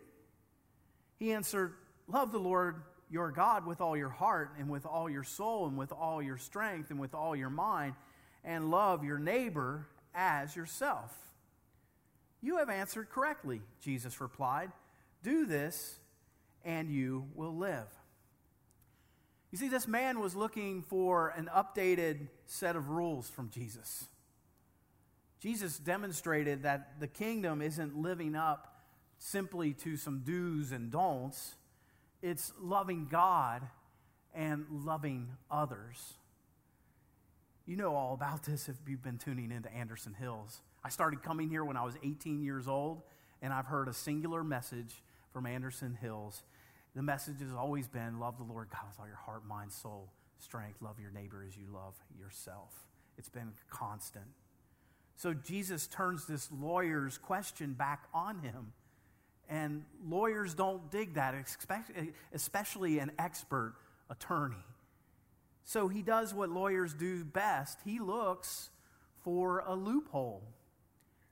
He 1.17 1.31
answered, 1.31 1.73
Love 2.07 2.31
the 2.31 2.39
Lord 2.39 2.81
your 3.09 3.31
God 3.31 3.65
with 3.65 3.81
all 3.81 3.95
your 3.95 4.09
heart 4.09 4.51
and 4.59 4.69
with 4.69 4.85
all 4.85 5.09
your 5.09 5.23
soul 5.23 5.67
and 5.67 5.77
with 5.77 5.91
all 5.91 6.21
your 6.21 6.37
strength 6.37 6.89
and 6.89 6.99
with 6.99 7.13
all 7.13 7.35
your 7.35 7.49
mind, 7.49 7.93
and 8.43 8.69
love 8.69 9.03
your 9.03 9.17
neighbor 9.17 9.87
as 10.13 10.55
yourself. 10.55 11.13
You 12.41 12.57
have 12.57 12.69
answered 12.69 13.09
correctly, 13.09 13.61
Jesus 13.81 14.21
replied. 14.21 14.71
Do 15.23 15.45
this, 15.45 15.99
and 16.63 16.91
you 16.91 17.27
will 17.33 17.55
live. 17.55 17.87
You 19.51 19.57
see, 19.57 19.69
this 19.69 19.87
man 19.87 20.19
was 20.19 20.35
looking 20.35 20.81
for 20.81 21.29
an 21.29 21.49
updated 21.55 22.27
set 22.45 22.75
of 22.75 22.89
rules 22.89 23.29
from 23.29 23.49
Jesus. 23.49 24.07
Jesus 25.39 25.77
demonstrated 25.77 26.63
that 26.63 26.99
the 26.99 27.07
kingdom 27.07 27.61
isn't 27.61 27.95
living 27.95 28.35
up 28.35 28.81
simply 29.17 29.73
to 29.73 29.95
some 29.95 30.23
do's 30.25 30.71
and 30.71 30.91
don'ts 30.91 31.55
it's 32.25 32.51
loving 32.59 33.05
God 33.05 33.61
and 34.33 34.65
loving 34.71 35.29
others. 35.51 36.15
You 37.67 37.75
know 37.75 37.95
all 37.95 38.15
about 38.15 38.43
this 38.43 38.67
if 38.67 38.77
you've 38.87 39.03
been 39.03 39.19
tuning 39.19 39.51
into 39.51 39.71
Anderson 39.71 40.15
Hills. 40.15 40.61
I 40.83 40.89
started 40.89 41.21
coming 41.21 41.49
here 41.49 41.63
when 41.63 41.77
I 41.77 41.83
was 41.83 41.93
18 42.03 42.41
years 42.41 42.67
old, 42.67 43.03
and 43.43 43.53
I've 43.53 43.67
heard 43.67 43.87
a 43.87 43.93
singular 43.93 44.43
message 44.43 45.03
from 45.31 45.45
Anderson 45.45 45.97
Hills. 46.01 46.41
The 46.95 47.03
message 47.03 47.41
has 47.41 47.51
always 47.51 47.87
been 47.87 48.19
love 48.19 48.37
the 48.37 48.43
Lord 48.43 48.69
God 48.71 48.85
with 48.89 48.99
all 48.99 49.07
your 49.07 49.17
heart, 49.17 49.45
mind, 49.45 49.71
soul, 49.71 50.09
strength. 50.39 50.81
Love 50.81 50.99
your 50.99 51.11
neighbor 51.11 51.45
as 51.47 51.55
you 51.55 51.67
love 51.71 51.93
yourself. 52.19 52.73
It's 53.19 53.29
been 53.29 53.51
constant. 53.69 54.25
So 55.15 55.35
Jesus 55.35 55.85
turns 55.85 56.25
this 56.25 56.49
lawyer's 56.51 57.19
question 57.19 57.73
back 57.73 58.05
on 58.15 58.39
him 58.39 58.73
and 59.49 59.83
lawyers 60.07 60.53
don't 60.53 60.89
dig 60.91 61.15
that, 61.15 61.35
especially 62.33 62.99
an 62.99 63.11
expert 63.19 63.75
attorney. 64.09 64.63
So 65.63 65.87
he 65.87 66.01
does 66.01 66.33
what 66.33 66.49
lawyers 66.49 66.93
do 66.93 67.25
best 67.25 67.79
he 67.83 67.99
looks 67.99 68.69
for 69.23 69.63
a 69.65 69.73
loophole. 69.73 70.43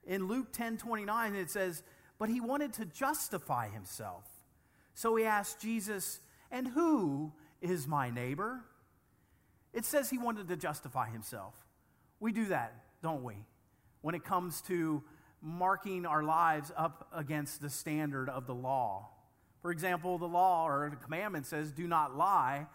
In 0.06 0.26
Luke 0.26 0.52
10 0.52 0.76
29, 0.76 1.34
it 1.36 1.50
says, 1.50 1.82
But 2.18 2.28
he 2.28 2.40
wanted 2.40 2.72
to 2.74 2.84
justify 2.84 3.68
himself. 3.68 4.24
So 4.94 5.16
he 5.16 5.24
asked 5.24 5.60
Jesus, 5.60 6.20
And 6.50 6.68
who 6.68 7.32
is 7.62 7.86
my 7.86 8.10
neighbor? 8.10 8.60
It 9.72 9.84
says 9.84 10.10
he 10.10 10.18
wanted 10.18 10.48
to 10.48 10.56
justify 10.56 11.10
himself. 11.10 11.54
We 12.20 12.32
do 12.32 12.46
that, 12.46 12.74
don't 13.02 13.24
we? 13.24 13.34
When 14.02 14.14
it 14.14 14.24
comes 14.24 14.60
to 14.62 15.02
marking 15.44 16.06
our 16.06 16.22
lives 16.22 16.72
up 16.74 17.06
against 17.14 17.60
the 17.60 17.68
standard 17.68 18.30
of 18.30 18.46
the 18.46 18.54
law. 18.54 19.10
For 19.60 19.70
example, 19.70 20.16
the 20.16 20.26
law 20.26 20.66
or 20.66 20.88
the 20.88 20.96
commandment 20.96 21.44
says, 21.46 21.70
do 21.70 21.86
not 21.86 22.16
lie, 22.16 22.66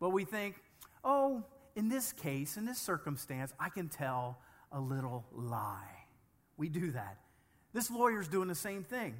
but 0.00 0.10
we 0.10 0.24
think, 0.24 0.56
oh, 1.04 1.44
in 1.76 1.88
this 1.88 2.12
case, 2.12 2.56
in 2.56 2.64
this 2.64 2.78
circumstance, 2.78 3.52
I 3.60 3.68
can 3.68 3.88
tell 3.88 4.38
a 4.72 4.80
little 4.80 5.26
lie. 5.30 6.06
We 6.56 6.68
do 6.68 6.90
that. 6.90 7.18
This 7.72 7.88
lawyer's 7.88 8.26
doing 8.26 8.48
the 8.48 8.54
same 8.56 8.82
thing. 8.82 9.14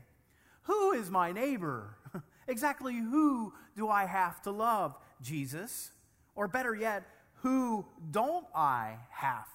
Who 0.63 0.93
is 0.93 1.09
my 1.09 1.31
neighbor? 1.31 1.97
exactly 2.49 2.97
who 2.97 3.53
do 3.77 3.89
I 3.89 4.07
have 4.07 4.43
to 4.43 4.51
love? 4.51 4.97
Jesus. 5.23 5.93
Or 6.35 6.49
better 6.49 6.75
yet, 6.75 7.05
who 7.43 7.87
don't 8.11 8.47
I 8.55 8.97
have 9.11 9.49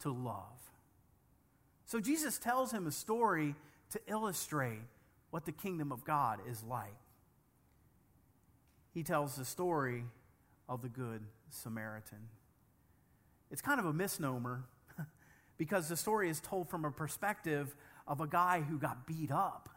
to 0.00 0.12
love? 0.12 0.51
So 1.92 2.00
Jesus 2.00 2.38
tells 2.38 2.72
him 2.72 2.86
a 2.86 2.90
story 2.90 3.54
to 3.90 4.00
illustrate 4.06 4.80
what 5.28 5.44
the 5.44 5.52
kingdom 5.52 5.92
of 5.92 6.06
God 6.06 6.38
is 6.48 6.64
like. 6.64 6.96
He 8.94 9.02
tells 9.02 9.36
the 9.36 9.44
story 9.44 10.04
of 10.70 10.80
the 10.80 10.88
Good 10.88 11.20
Samaritan. 11.50 12.30
It's 13.50 13.60
kind 13.60 13.78
of 13.78 13.84
a 13.84 13.92
misnomer 13.92 14.64
because 15.58 15.90
the 15.90 15.96
story 15.98 16.30
is 16.30 16.40
told 16.40 16.70
from 16.70 16.86
a 16.86 16.90
perspective 16.90 17.76
of 18.08 18.22
a 18.22 18.26
guy 18.26 18.62
who 18.62 18.78
got 18.78 19.06
beat 19.06 19.30
up. 19.30 19.68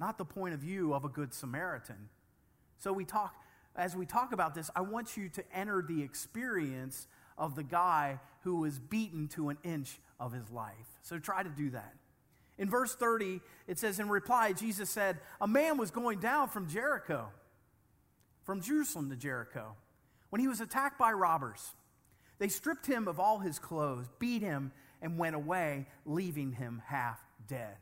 not 0.00 0.16
the 0.16 0.24
point 0.24 0.54
of 0.54 0.60
view 0.60 0.94
of 0.94 1.04
a 1.04 1.10
good 1.10 1.34
Samaritan. 1.34 2.08
So 2.78 2.94
we 2.94 3.04
talk 3.04 3.34
as 3.76 3.94
we 3.94 4.06
talk 4.06 4.32
about 4.32 4.54
this, 4.54 4.70
I 4.74 4.80
want 4.80 5.18
you 5.18 5.28
to 5.28 5.44
enter 5.54 5.84
the 5.86 6.02
experience 6.02 7.08
of 7.36 7.56
the 7.56 7.62
guy 7.62 8.20
who 8.42 8.56
was 8.56 8.78
beaten 8.78 9.28
to 9.28 9.48
an 9.48 9.58
inch 9.64 9.98
of 10.20 10.32
his 10.32 10.50
life. 10.50 10.98
So 11.02 11.18
try 11.18 11.42
to 11.42 11.48
do 11.48 11.70
that. 11.70 11.94
In 12.56 12.70
verse 12.70 12.94
30, 12.94 13.40
it 13.66 13.78
says, 13.78 13.98
In 13.98 14.08
reply, 14.08 14.52
Jesus 14.52 14.88
said, 14.90 15.18
A 15.40 15.48
man 15.48 15.76
was 15.76 15.90
going 15.90 16.20
down 16.20 16.48
from 16.48 16.68
Jericho, 16.68 17.28
from 18.44 18.60
Jerusalem 18.60 19.10
to 19.10 19.16
Jericho, 19.16 19.74
when 20.30 20.40
he 20.40 20.48
was 20.48 20.60
attacked 20.60 20.98
by 20.98 21.12
robbers. 21.12 21.72
They 22.38 22.48
stripped 22.48 22.86
him 22.86 23.08
of 23.08 23.18
all 23.18 23.38
his 23.38 23.58
clothes, 23.58 24.08
beat 24.18 24.42
him, 24.42 24.72
and 25.02 25.18
went 25.18 25.36
away, 25.36 25.86
leaving 26.04 26.52
him 26.52 26.82
half 26.86 27.20
dead. 27.48 27.76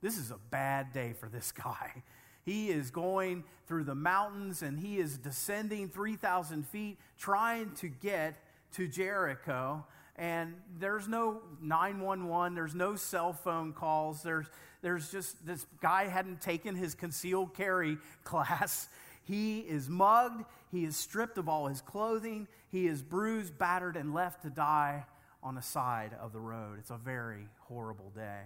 This 0.00 0.18
is 0.18 0.30
a 0.30 0.38
bad 0.50 0.92
day 0.92 1.14
for 1.18 1.28
this 1.28 1.52
guy. 1.64 2.02
He 2.44 2.70
is 2.70 2.90
going 2.90 3.44
through 3.66 3.84
the 3.84 3.94
mountains 3.94 4.62
and 4.62 4.78
he 4.78 4.98
is 4.98 5.16
descending 5.16 5.88
3,000 5.88 6.66
feet 6.66 6.98
trying 7.16 7.70
to 7.76 7.88
get 7.88 8.34
to 8.72 8.88
Jericho. 8.88 9.84
And 10.16 10.54
there's 10.78 11.08
no 11.08 11.40
911, 11.60 12.54
there's 12.54 12.74
no 12.74 12.96
cell 12.96 13.32
phone 13.32 13.72
calls. 13.72 14.22
There's, 14.22 14.46
there's 14.82 15.10
just 15.10 15.44
this 15.46 15.66
guy 15.80 16.08
hadn't 16.08 16.40
taken 16.40 16.74
his 16.74 16.94
concealed 16.94 17.54
carry 17.54 17.98
class. 18.24 18.88
He 19.24 19.60
is 19.60 19.88
mugged, 19.88 20.44
he 20.70 20.84
is 20.84 20.96
stripped 20.96 21.38
of 21.38 21.48
all 21.48 21.68
his 21.68 21.80
clothing, 21.80 22.48
he 22.70 22.86
is 22.86 23.02
bruised, 23.02 23.56
battered, 23.56 23.96
and 23.96 24.12
left 24.12 24.42
to 24.42 24.50
die 24.50 25.04
on 25.42 25.54
the 25.54 25.62
side 25.62 26.12
of 26.20 26.32
the 26.32 26.40
road. 26.40 26.78
It's 26.78 26.90
a 26.90 26.96
very 26.96 27.46
horrible 27.60 28.10
day. 28.14 28.42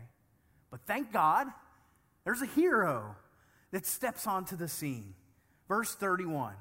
But 0.71 0.81
thank 0.87 1.13
God, 1.13 1.47
there's 2.25 2.43
a 2.43 2.47
hero 2.47 3.17
that 3.71 3.87
steps 3.87 4.27
onto 4.27 4.57
the 4.57 4.69
scene. 4.69 5.15
Verse 5.69 5.95
31 5.95 6.55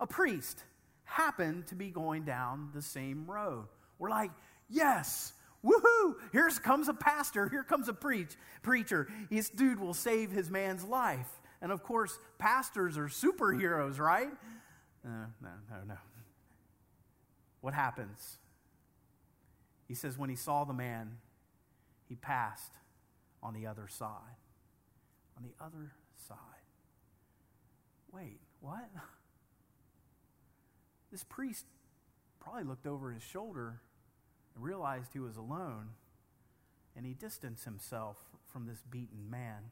A 0.00 0.06
priest 0.06 0.62
happened 1.08 1.66
to 1.68 1.74
be 1.74 1.90
going 1.90 2.24
down 2.24 2.70
the 2.74 2.82
same 2.82 3.26
road. 3.26 3.66
We're 3.98 4.10
like, 4.10 4.30
yes, 4.68 5.32
woohoo, 5.64 6.14
here 6.32 6.48
comes 6.62 6.88
a 6.88 6.94
pastor, 6.94 7.48
here 7.48 7.64
comes 7.64 7.88
a 7.88 7.92
preach, 7.92 8.36
preacher. 8.62 9.08
This 9.30 9.48
dude 9.48 9.80
will 9.80 9.94
save 9.94 10.30
his 10.30 10.50
man's 10.50 10.84
life. 10.84 11.28
And 11.60 11.72
of 11.72 11.82
course, 11.82 12.18
pastors 12.38 12.96
are 12.96 13.08
superheroes, 13.08 13.98
right? 13.98 14.30
Uh, 15.04 15.26
no, 15.42 15.50
no, 15.70 15.76
no. 15.88 15.98
What 17.60 17.74
happens? 17.74 18.38
He 19.88 19.94
says, 19.94 20.16
when 20.16 20.30
he 20.30 20.36
saw 20.36 20.64
the 20.64 20.74
man, 20.74 21.16
he 22.08 22.14
passed 22.14 22.72
on 23.42 23.54
the 23.54 23.66
other 23.66 23.88
side. 23.88 24.36
On 25.36 25.42
the 25.42 25.64
other 25.64 25.92
side. 26.28 26.36
Wait, 28.12 28.40
what? 28.60 28.88
This 31.10 31.24
priest 31.24 31.64
probably 32.40 32.64
looked 32.64 32.86
over 32.86 33.12
his 33.12 33.22
shoulder 33.22 33.80
and 34.54 34.64
realized 34.64 35.12
he 35.12 35.18
was 35.18 35.36
alone, 35.36 35.90
and 36.96 37.06
he 37.06 37.14
distanced 37.14 37.64
himself 37.64 38.16
from 38.52 38.66
this 38.66 38.82
beaten 38.90 39.30
man. 39.30 39.70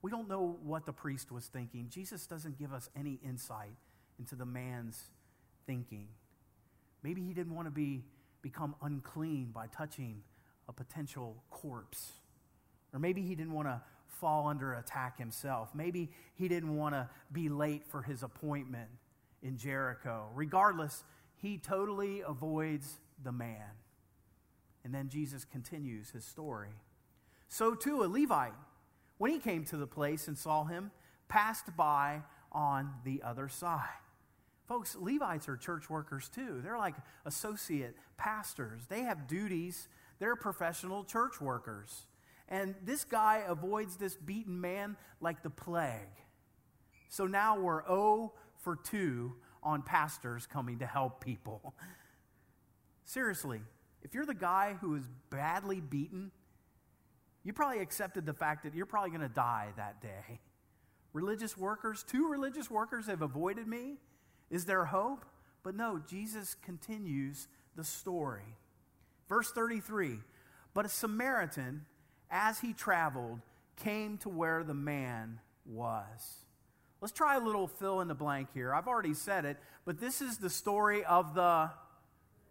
We 0.00 0.10
don't 0.10 0.28
know 0.28 0.58
what 0.62 0.84
the 0.84 0.92
priest 0.92 1.30
was 1.30 1.46
thinking. 1.46 1.88
Jesus 1.88 2.26
doesn't 2.26 2.58
give 2.58 2.72
us 2.72 2.90
any 2.96 3.20
insight 3.24 3.76
into 4.18 4.34
the 4.34 4.44
man's 4.44 5.10
thinking. 5.66 6.08
Maybe 7.02 7.22
he 7.22 7.32
didn't 7.32 7.54
want 7.54 7.66
to 7.66 7.72
be, 7.72 8.04
become 8.42 8.74
unclean 8.82 9.50
by 9.52 9.68
touching 9.68 10.22
a 10.68 10.72
potential 10.72 11.42
corpse. 11.50 12.12
Or 12.92 12.98
maybe 12.98 13.22
he 13.22 13.34
didn't 13.34 13.52
want 13.52 13.68
to 13.68 13.80
fall 14.08 14.48
under 14.48 14.74
attack 14.74 15.18
himself. 15.18 15.70
Maybe 15.74 16.10
he 16.34 16.48
didn't 16.48 16.76
want 16.76 16.94
to 16.94 17.08
be 17.32 17.48
late 17.48 17.86
for 17.86 18.02
his 18.02 18.22
appointment 18.22 18.88
in 19.42 19.56
Jericho. 19.56 20.28
Regardless, 20.34 21.04
he 21.34 21.58
totally 21.58 22.22
avoids 22.26 22.98
the 23.22 23.32
man. 23.32 23.70
And 24.84 24.94
then 24.94 25.08
Jesus 25.08 25.44
continues 25.44 26.10
his 26.10 26.24
story. 26.24 26.70
So 27.48 27.74
too, 27.74 28.02
a 28.02 28.06
Levite, 28.06 28.54
when 29.18 29.30
he 29.30 29.38
came 29.38 29.64
to 29.66 29.76
the 29.76 29.86
place 29.86 30.26
and 30.28 30.36
saw 30.36 30.64
him, 30.64 30.90
passed 31.28 31.76
by 31.76 32.22
on 32.50 32.90
the 33.04 33.22
other 33.24 33.48
side. 33.48 33.88
Folks, 34.66 34.96
Levites 34.98 35.48
are 35.48 35.56
church 35.56 35.90
workers 35.90 36.28
too. 36.28 36.60
They're 36.62 36.78
like 36.78 36.94
associate 37.24 37.96
pastors, 38.16 38.86
they 38.88 39.02
have 39.02 39.26
duties, 39.26 39.88
they're 40.18 40.36
professional 40.36 41.04
church 41.04 41.40
workers. 41.40 42.06
And 42.48 42.74
this 42.84 43.04
guy 43.04 43.42
avoids 43.46 43.96
this 43.96 44.14
beaten 44.14 44.60
man 44.60 44.96
like 45.20 45.42
the 45.42 45.50
plague. 45.50 46.20
So 47.08 47.26
now 47.26 47.58
we're 47.58 47.84
0 47.86 48.32
for 48.62 48.76
2 48.76 49.34
on 49.62 49.82
pastors 49.82 50.46
coming 50.46 50.78
to 50.78 50.86
help 50.86 51.22
people. 51.22 51.74
Seriously, 53.04 53.60
if 54.02 54.14
you're 54.14 54.26
the 54.26 54.34
guy 54.34 54.76
who 54.80 54.96
is 54.96 55.04
badly 55.30 55.80
beaten, 55.80 56.30
you 57.44 57.52
probably 57.52 57.80
accepted 57.80 58.26
the 58.26 58.32
fact 58.32 58.64
that 58.64 58.74
you're 58.74 58.86
probably 58.86 59.10
going 59.10 59.20
to 59.20 59.28
die 59.28 59.68
that 59.76 60.00
day. 60.00 60.40
Religious 61.12 61.56
workers, 61.56 62.04
two 62.06 62.28
religious 62.28 62.70
workers 62.70 63.06
have 63.06 63.22
avoided 63.22 63.66
me. 63.66 63.98
Is 64.50 64.64
there 64.64 64.84
hope? 64.84 65.24
But 65.62 65.76
no, 65.76 66.00
Jesus 66.08 66.56
continues 66.62 67.48
the 67.76 67.84
story. 67.84 68.56
Verse 69.28 69.50
33 69.52 70.18
But 70.74 70.86
a 70.86 70.88
Samaritan 70.88 71.84
as 72.32 72.58
he 72.58 72.72
traveled, 72.72 73.40
came 73.76 74.16
to 74.18 74.28
where 74.30 74.64
the 74.64 74.74
man 74.74 75.38
was. 75.66 76.46
Let's 77.02 77.12
try 77.12 77.34
a 77.34 77.40
little 77.40 77.66
fill 77.66 78.00
in 78.00 78.06
the 78.06 78.14
blank 78.14 78.50
here. 78.54 78.72
I've 78.72 78.86
already 78.86 79.12
said 79.12 79.44
it, 79.44 79.56
but 79.84 79.98
this 80.00 80.22
is 80.22 80.38
the 80.38 80.48
story 80.48 81.04
of 81.04 81.34
the 81.34 81.68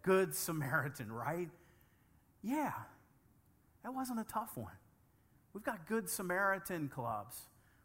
Good 0.02 0.34
Samaritan, 0.36 1.10
right? 1.10 1.48
Yeah, 2.42 2.72
that 3.82 3.94
wasn't 3.94 4.20
a 4.20 4.24
tough 4.24 4.54
one. 4.54 4.74
We've 5.54 5.64
got 5.64 5.88
Good 5.88 6.06
Samaritan 6.10 6.90
clubs. 6.94 7.40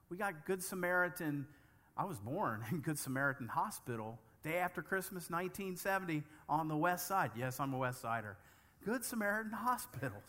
We 0.09 0.17
got 0.17 0.45
Good 0.45 0.61
Samaritan. 0.61 1.47
I 1.95 2.03
was 2.03 2.19
born 2.19 2.65
in 2.69 2.81
Good 2.81 2.99
Samaritan 2.99 3.47
Hospital 3.47 4.19
day 4.43 4.57
after 4.57 4.81
Christmas 4.81 5.29
1970 5.29 6.21
on 6.49 6.67
the 6.67 6.75
west 6.75 7.07
side. 7.07 7.31
Yes, 7.37 7.61
I'm 7.61 7.73
a 7.73 7.77
west 7.77 8.01
sider. 8.01 8.35
Good 8.83 9.05
Samaritan 9.05 9.53
Hospital. 9.53 10.21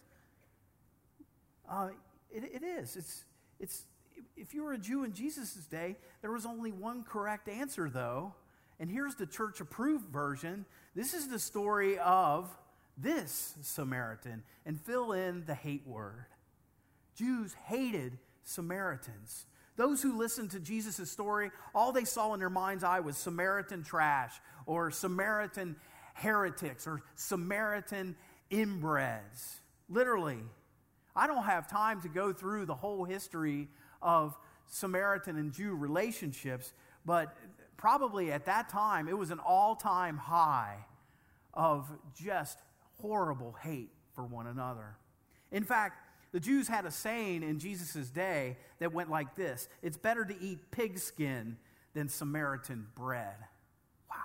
Uh, 1.69 1.89
it, 2.31 2.45
it 2.45 2.63
is. 2.63 2.97
It's, 2.97 3.25
it's, 3.59 3.83
if 4.37 4.55
you 4.55 4.65
were 4.65 4.73
a 4.73 4.79
Jew 4.79 5.05
in 5.05 5.13
Jesus' 5.13 5.55
day, 5.67 5.97
there 6.23 6.33
was 6.33 6.47
only 6.47 6.73
one 6.73 7.03
correct 7.03 7.49
answer, 7.49 7.91
though. 7.91 8.35
And 8.81 8.91
here's 8.91 9.17
the 9.17 9.27
church 9.27 9.61
approved 9.61 10.09
version. 10.09 10.65
This 10.95 11.15
is 11.15 11.29
the 11.29 11.39
story 11.39 11.99
of 11.99 12.49
this 12.97 13.55
Samaritan, 13.63 14.43
and 14.67 14.81
fill 14.81 15.13
in 15.13 15.45
the 15.47 15.55
hate 15.55 15.87
word. 15.87 16.27
Jews 17.15 17.55
hated 17.67 18.19
Samaritans. 18.45 19.47
Those 19.77 20.03
who 20.03 20.19
listened 20.19 20.51
to 20.51 20.61
Jesus' 20.61 21.11
story, 21.11 21.51
all 21.75 21.93
they 21.93 22.05
saw 22.05 22.35
in 22.35 22.41
their 22.41 22.51
mind's 22.51 22.83
eye 22.83 23.01
was 23.01 23.17
Samaritan 23.17 23.85
trash, 23.85 24.33
or 24.67 24.91
Samaritan 24.91 25.77
heretics, 26.15 26.87
or 26.87 27.03
Samaritan 27.15 28.17
inbreds. 28.51 29.61
Literally, 29.89 30.39
I 31.15 31.27
don't 31.29 31.45
have 31.45 31.69
time 31.69 32.03
to 32.03 32.09
go 32.09 32.33
through 32.33 32.67
the 32.67 32.75
whole 32.75 33.05
history 33.05 33.69
of 34.03 34.37
Samaritan 34.67 35.37
and 35.37 35.53
Jew 35.53 35.75
relationships, 35.75 36.73
but 37.05 37.37
probably 37.77 38.33
at 38.33 38.47
that 38.47 38.69
time 38.69 39.09
it 39.09 39.17
was 39.17 39.31
an 39.31 39.39
all 39.39 39.77
time 39.77 40.17
high 40.17 40.77
of 41.55 41.91
just 42.15 42.59
horrible 43.01 43.57
hate 43.63 43.91
for 44.15 44.25
one 44.25 44.47
another. 44.47 44.97
In 45.51 45.65
fact, 45.65 46.05
the 46.33 46.41
Jews 46.41 46.69
had 46.69 46.85
a 46.85 46.91
saying 46.91 47.43
in 47.43 47.59
Jesus' 47.59 48.11
day 48.11 48.59
that 48.81 48.93
went 48.93 49.11
like 49.11 49.35
this 49.35 49.69
It's 49.83 49.97
better 49.97 50.25
to 50.25 50.41
eat 50.41 50.71
pigskin 50.71 51.57
than 51.95 52.09
Samaritan 52.09 52.87
bread. 52.95 53.37
Wow. 54.11 54.17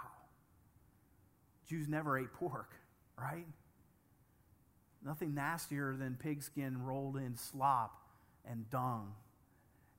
Jews 1.67 1.87
never 1.87 2.17
ate 2.17 2.33
pork, 2.33 2.71
right? 3.17 3.47
Nothing 5.05 5.33
nastier 5.33 5.95
than 5.97 6.15
pigskin 6.15 6.83
rolled 6.83 7.17
in 7.17 7.35
slop 7.35 8.01
and 8.49 8.69
dung. 8.69 9.13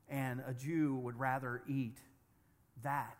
And 0.09 0.41
a 0.47 0.53
Jew 0.53 0.95
would 0.97 1.19
rather 1.19 1.61
eat 1.67 1.97
that 2.83 3.17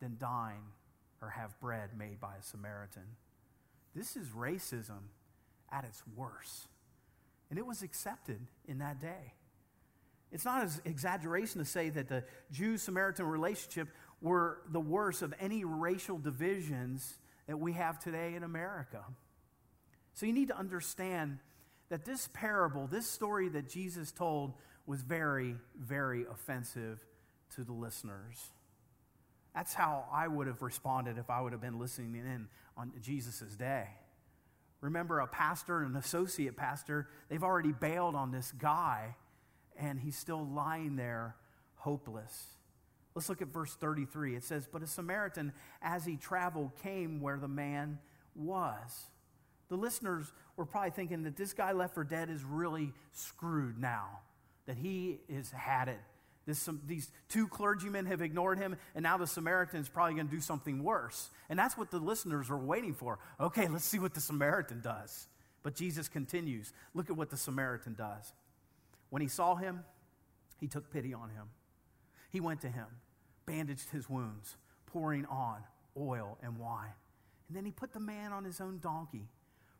than 0.00 0.16
dine 0.18 0.72
or 1.20 1.30
have 1.30 1.58
bread 1.60 1.90
made 1.96 2.20
by 2.20 2.36
a 2.38 2.42
Samaritan. 2.42 3.02
This 3.94 4.16
is 4.16 4.28
racism 4.28 5.10
at 5.70 5.84
its 5.84 6.02
worst. 6.16 6.68
And 7.50 7.58
it 7.58 7.66
was 7.66 7.82
accepted 7.82 8.40
in 8.66 8.78
that 8.78 9.00
day. 9.00 9.34
It's 10.30 10.44
not 10.44 10.62
an 10.62 10.70
exaggeration 10.84 11.58
to 11.60 11.64
say 11.64 11.88
that 11.90 12.08
the 12.08 12.24
Jew 12.52 12.76
Samaritan 12.76 13.26
relationship 13.26 13.88
were 14.20 14.60
the 14.70 14.80
worst 14.80 15.22
of 15.22 15.34
any 15.40 15.64
racial 15.64 16.18
divisions 16.18 17.18
that 17.46 17.58
we 17.58 17.72
have 17.72 17.98
today 17.98 18.34
in 18.34 18.42
America. 18.42 19.02
So 20.14 20.26
you 20.26 20.32
need 20.32 20.48
to 20.48 20.58
understand 20.58 21.38
that 21.88 22.04
this 22.04 22.28
parable, 22.34 22.86
this 22.86 23.06
story 23.06 23.48
that 23.48 23.68
Jesus 23.68 24.12
told, 24.12 24.52
was 24.88 25.02
very, 25.02 25.54
very 25.78 26.24
offensive 26.32 26.98
to 27.54 27.62
the 27.62 27.72
listeners. 27.72 28.38
That's 29.54 29.74
how 29.74 30.06
I 30.10 30.26
would 30.26 30.46
have 30.46 30.62
responded 30.62 31.18
if 31.18 31.30
I 31.30 31.40
would 31.40 31.52
have 31.52 31.60
been 31.60 31.78
listening 31.78 32.14
in 32.14 32.48
on 32.76 32.92
Jesus' 33.02 33.54
day. 33.56 33.88
Remember, 34.80 35.20
a 35.20 35.26
pastor 35.26 35.82
an 35.82 35.94
associate 35.96 36.56
pastor, 36.56 37.08
they've 37.28 37.42
already 37.42 37.72
bailed 37.72 38.14
on 38.14 38.30
this 38.30 38.50
guy, 38.52 39.16
and 39.76 40.00
he's 40.00 40.16
still 40.16 40.46
lying 40.46 40.96
there 40.96 41.36
hopeless. 41.74 42.46
Let's 43.14 43.28
look 43.28 43.42
at 43.42 43.48
verse 43.48 43.74
33. 43.74 44.36
It 44.36 44.44
says, 44.44 44.68
But 44.70 44.82
a 44.82 44.86
Samaritan, 44.86 45.52
as 45.82 46.04
he 46.04 46.16
traveled, 46.16 46.70
came 46.82 47.20
where 47.20 47.38
the 47.38 47.48
man 47.48 47.98
was. 48.34 49.10
The 49.68 49.76
listeners 49.76 50.32
were 50.56 50.64
probably 50.64 50.92
thinking 50.92 51.24
that 51.24 51.36
this 51.36 51.52
guy 51.52 51.72
left 51.72 51.94
for 51.94 52.04
dead 52.04 52.30
is 52.30 52.42
really 52.42 52.92
screwed 53.12 53.78
now, 53.78 54.20
that 54.68 54.76
he 54.76 55.18
has 55.34 55.50
had 55.50 55.88
it. 55.88 55.98
This, 56.46 56.58
some, 56.58 56.80
these 56.86 57.10
two 57.28 57.48
clergymen 57.48 58.04
have 58.06 58.20
ignored 58.20 58.58
him, 58.58 58.76
and 58.94 59.02
now 59.02 59.16
the 59.16 59.26
Samaritan 59.26 59.80
is 59.80 59.88
probably 59.88 60.14
going 60.14 60.28
to 60.28 60.34
do 60.34 60.40
something 60.40 60.84
worse. 60.84 61.30
And 61.48 61.58
that's 61.58 61.76
what 61.76 61.90
the 61.90 61.98
listeners 61.98 62.50
were 62.50 62.58
waiting 62.58 62.94
for. 62.94 63.18
Okay, 63.40 63.66
let's 63.66 63.86
see 63.86 63.98
what 63.98 64.12
the 64.14 64.20
Samaritan 64.20 64.82
does. 64.82 65.26
But 65.62 65.74
Jesus 65.74 66.06
continues. 66.08 66.72
Look 66.94 67.08
at 67.08 67.16
what 67.16 67.30
the 67.30 67.36
Samaritan 67.36 67.94
does. 67.94 68.32
When 69.08 69.22
he 69.22 69.28
saw 69.28 69.56
him, 69.56 69.84
he 70.60 70.68
took 70.68 70.92
pity 70.92 71.14
on 71.14 71.30
him. 71.30 71.48
He 72.30 72.40
went 72.40 72.60
to 72.60 72.68
him, 72.68 72.86
bandaged 73.46 73.88
his 73.90 74.08
wounds, 74.08 74.56
pouring 74.86 75.24
on 75.26 75.62
oil 75.96 76.36
and 76.42 76.58
wine. 76.58 76.92
And 77.48 77.56
then 77.56 77.64
he 77.64 77.72
put 77.72 77.94
the 77.94 78.00
man 78.00 78.32
on 78.32 78.44
his 78.44 78.60
own 78.60 78.80
donkey, 78.80 79.28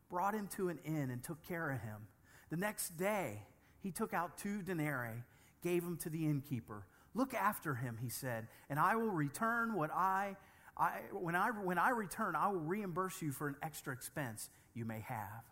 brought 0.09 0.35
him 0.35 0.49
to 0.57 0.71
an 0.71 0.79
inn, 0.85 1.11
and 1.11 1.23
took 1.23 1.43
care 1.47 1.71
of 1.71 1.81
him. 1.83 2.09
The 2.49 2.57
next 2.57 2.97
day, 2.97 3.43
he 3.89 3.93
took 3.93 4.13
out 4.13 4.37
two 4.37 4.61
denarii, 4.61 5.23
gave 5.63 5.83
them 5.83 5.97
to 5.97 6.11
the 6.11 6.27
innkeeper. 6.27 6.85
Look 7.15 7.33
after 7.33 7.75
him, 7.75 7.97
he 7.99 8.11
said, 8.11 8.47
and 8.69 8.79
I 8.79 8.97
will 8.97 9.09
return 9.09 9.73
what 9.75 9.91
I, 9.91 10.37
I, 10.77 10.91
when, 11.11 11.35
I 11.35 11.49
when 11.49 11.79
I 11.79 11.89
return, 11.89 12.37
I 12.37 12.49
will 12.49 12.61
reimburse 12.61 13.23
you 13.23 13.33
for 13.33 13.49
an 13.49 13.57
extra 13.63 13.95
expense 13.95 14.51
you 14.75 14.85
may 14.85 15.01
have. 15.01 15.43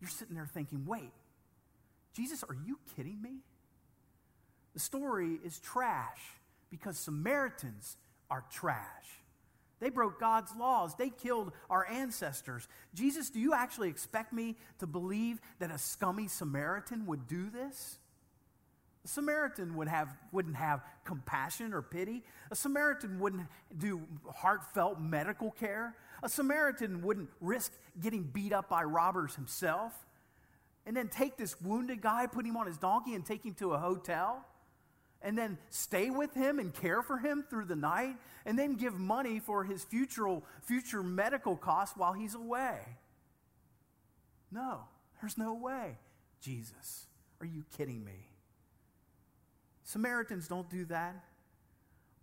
You're 0.00 0.10
sitting 0.10 0.36
there 0.36 0.46
thinking, 0.46 0.86
wait, 0.86 1.10
Jesus, 2.14 2.44
are 2.44 2.56
you 2.64 2.78
kidding 2.94 3.20
me? 3.20 3.38
The 4.72 4.80
story 4.80 5.40
is 5.44 5.58
trash 5.58 6.20
because 6.70 6.96
Samaritans 6.96 7.96
are 8.30 8.44
trash. 8.48 9.21
They 9.82 9.90
broke 9.90 10.20
God's 10.20 10.54
laws. 10.54 10.94
They 10.94 11.10
killed 11.10 11.50
our 11.68 11.84
ancestors. 11.90 12.68
Jesus, 12.94 13.30
do 13.30 13.40
you 13.40 13.52
actually 13.52 13.88
expect 13.88 14.32
me 14.32 14.54
to 14.78 14.86
believe 14.86 15.40
that 15.58 15.72
a 15.72 15.76
scummy 15.76 16.28
Samaritan 16.28 17.04
would 17.06 17.26
do 17.26 17.50
this? 17.50 17.98
A 19.04 19.08
Samaritan 19.08 19.74
would 19.74 19.88
have, 19.88 20.16
wouldn't 20.30 20.54
have 20.54 20.84
compassion 21.02 21.74
or 21.74 21.82
pity. 21.82 22.22
A 22.52 22.54
Samaritan 22.54 23.18
wouldn't 23.18 23.48
do 23.76 24.02
heartfelt 24.32 25.00
medical 25.00 25.50
care. 25.50 25.96
A 26.22 26.28
Samaritan 26.28 27.02
wouldn't 27.02 27.30
risk 27.40 27.72
getting 28.00 28.22
beat 28.22 28.52
up 28.52 28.68
by 28.68 28.84
robbers 28.84 29.34
himself 29.34 29.92
and 30.86 30.96
then 30.96 31.08
take 31.08 31.36
this 31.36 31.60
wounded 31.60 32.00
guy, 32.00 32.28
put 32.28 32.46
him 32.46 32.56
on 32.56 32.68
his 32.68 32.78
donkey, 32.78 33.16
and 33.16 33.26
take 33.26 33.44
him 33.44 33.54
to 33.54 33.72
a 33.72 33.78
hotel 33.78 34.46
and 35.22 35.36
then 35.36 35.58
stay 35.70 36.10
with 36.10 36.34
him 36.34 36.58
and 36.58 36.74
care 36.74 37.02
for 37.02 37.18
him 37.18 37.44
through 37.48 37.66
the 37.66 37.76
night, 37.76 38.16
and 38.44 38.58
then 38.58 38.74
give 38.74 38.94
money 38.94 39.38
for 39.38 39.64
his 39.64 39.84
future, 39.84 40.40
future 40.62 41.02
medical 41.02 41.56
costs 41.56 41.96
while 41.96 42.12
he's 42.12 42.34
away. 42.34 42.78
No, 44.50 44.80
there's 45.20 45.38
no 45.38 45.54
way. 45.54 45.98
Jesus, 46.40 47.06
are 47.40 47.46
you 47.46 47.64
kidding 47.76 48.04
me? 48.04 48.28
Samaritans 49.84 50.48
don't 50.48 50.68
do 50.68 50.84
that. 50.86 51.24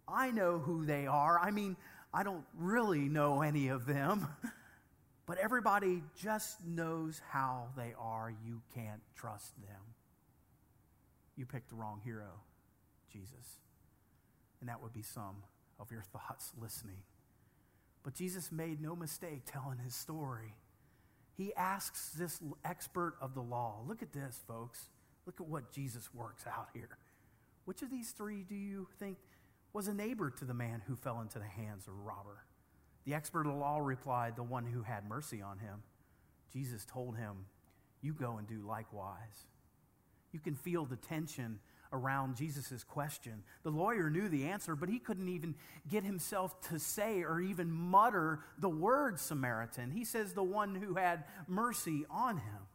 I 0.07 0.31
know 0.31 0.59
who 0.59 0.85
they 0.85 1.07
are. 1.07 1.39
I 1.39 1.51
mean, 1.51 1.77
I 2.13 2.23
don't 2.23 2.45
really 2.57 3.07
know 3.09 3.41
any 3.41 3.67
of 3.67 3.85
them, 3.85 4.27
but 5.25 5.37
everybody 5.37 6.03
just 6.19 6.65
knows 6.65 7.21
how 7.29 7.67
they 7.77 7.93
are. 7.99 8.33
You 8.45 8.61
can't 8.73 9.01
trust 9.15 9.55
them. 9.61 9.81
You 11.37 11.45
picked 11.45 11.69
the 11.69 11.75
wrong 11.75 12.01
hero. 12.03 12.41
Jesus. 13.11 13.57
And 14.59 14.69
that 14.69 14.81
would 14.81 14.93
be 14.93 15.01
some 15.01 15.43
of 15.79 15.91
your 15.91 16.01
thoughts 16.01 16.51
listening. 16.59 17.03
But 18.03 18.15
Jesus 18.15 18.51
made 18.51 18.81
no 18.81 18.95
mistake 18.95 19.41
telling 19.45 19.79
his 19.79 19.95
story. 19.95 20.53
He 21.37 21.53
asks 21.55 22.09
this 22.09 22.39
expert 22.65 23.15
of 23.21 23.33
the 23.33 23.41
law, 23.41 23.81
look 23.87 24.01
at 24.01 24.13
this, 24.13 24.41
folks. 24.47 24.89
Look 25.25 25.39
at 25.39 25.47
what 25.47 25.71
Jesus 25.71 26.13
works 26.13 26.45
out 26.47 26.69
here. 26.73 26.97
Which 27.65 27.81
of 27.81 27.91
these 27.91 28.11
three 28.11 28.43
do 28.43 28.55
you 28.55 28.87
think 28.99 29.17
was 29.73 29.87
a 29.87 29.93
neighbor 29.93 30.31
to 30.31 30.45
the 30.45 30.53
man 30.53 30.81
who 30.87 30.95
fell 30.95 31.21
into 31.21 31.39
the 31.39 31.45
hands 31.45 31.87
of 31.87 31.93
a 31.93 31.97
robber? 31.97 32.43
The 33.05 33.13
expert 33.13 33.45
of 33.45 33.53
the 33.53 33.59
law 33.59 33.79
replied, 33.79 34.35
The 34.35 34.43
one 34.43 34.65
who 34.65 34.81
had 34.81 35.07
mercy 35.07 35.41
on 35.41 35.59
him. 35.59 35.83
Jesus 36.51 36.85
told 36.85 37.15
him, 37.15 37.45
You 38.01 38.13
go 38.13 38.37
and 38.37 38.47
do 38.47 38.65
likewise. 38.67 39.45
You 40.31 40.39
can 40.39 40.55
feel 40.55 40.85
the 40.85 40.95
tension 40.95 41.59
around 41.91 42.35
Jesus' 42.35 42.83
question. 42.83 43.43
The 43.63 43.71
lawyer 43.71 44.09
knew 44.09 44.29
the 44.29 44.45
answer, 44.45 44.75
but 44.75 44.89
he 44.89 44.99
couldn't 44.99 45.27
even 45.27 45.55
get 45.89 46.03
himself 46.03 46.59
to 46.69 46.79
say 46.79 47.23
or 47.23 47.41
even 47.41 47.71
mutter 47.71 48.39
the 48.59 48.69
word 48.69 49.19
Samaritan. 49.19 49.91
He 49.91 50.05
says, 50.05 50.33
the 50.33 50.43
one 50.43 50.75
who 50.75 50.95
had 50.95 51.23
mercy 51.47 52.05
on 52.09 52.37
him. 52.37 52.67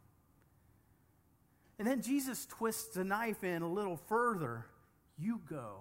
And 1.78 1.86
then 1.86 2.02
Jesus 2.02 2.46
twists 2.46 2.94
the 2.94 3.04
knife 3.04 3.42
in 3.44 3.62
a 3.62 3.70
little 3.70 3.96
further. 3.96 4.66
You 5.18 5.40
go 5.48 5.80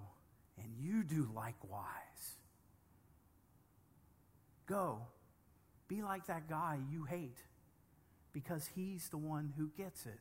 and 0.57 0.73
you 0.79 1.03
do 1.03 1.29
likewise. 1.35 1.83
Go. 4.65 4.99
Be 5.87 6.01
like 6.01 6.27
that 6.27 6.47
guy 6.49 6.79
you 6.91 7.03
hate 7.03 7.37
because 8.31 8.69
he's 8.75 9.09
the 9.09 9.17
one 9.17 9.53
who 9.57 9.69
gets 9.77 10.05
it. 10.05 10.19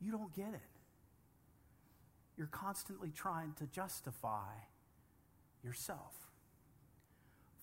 You 0.00 0.12
don't 0.12 0.34
get 0.34 0.52
it 0.54 0.79
you're 2.40 2.46
constantly 2.46 3.10
trying 3.10 3.52
to 3.52 3.66
justify 3.66 4.48
yourself. 5.62 6.14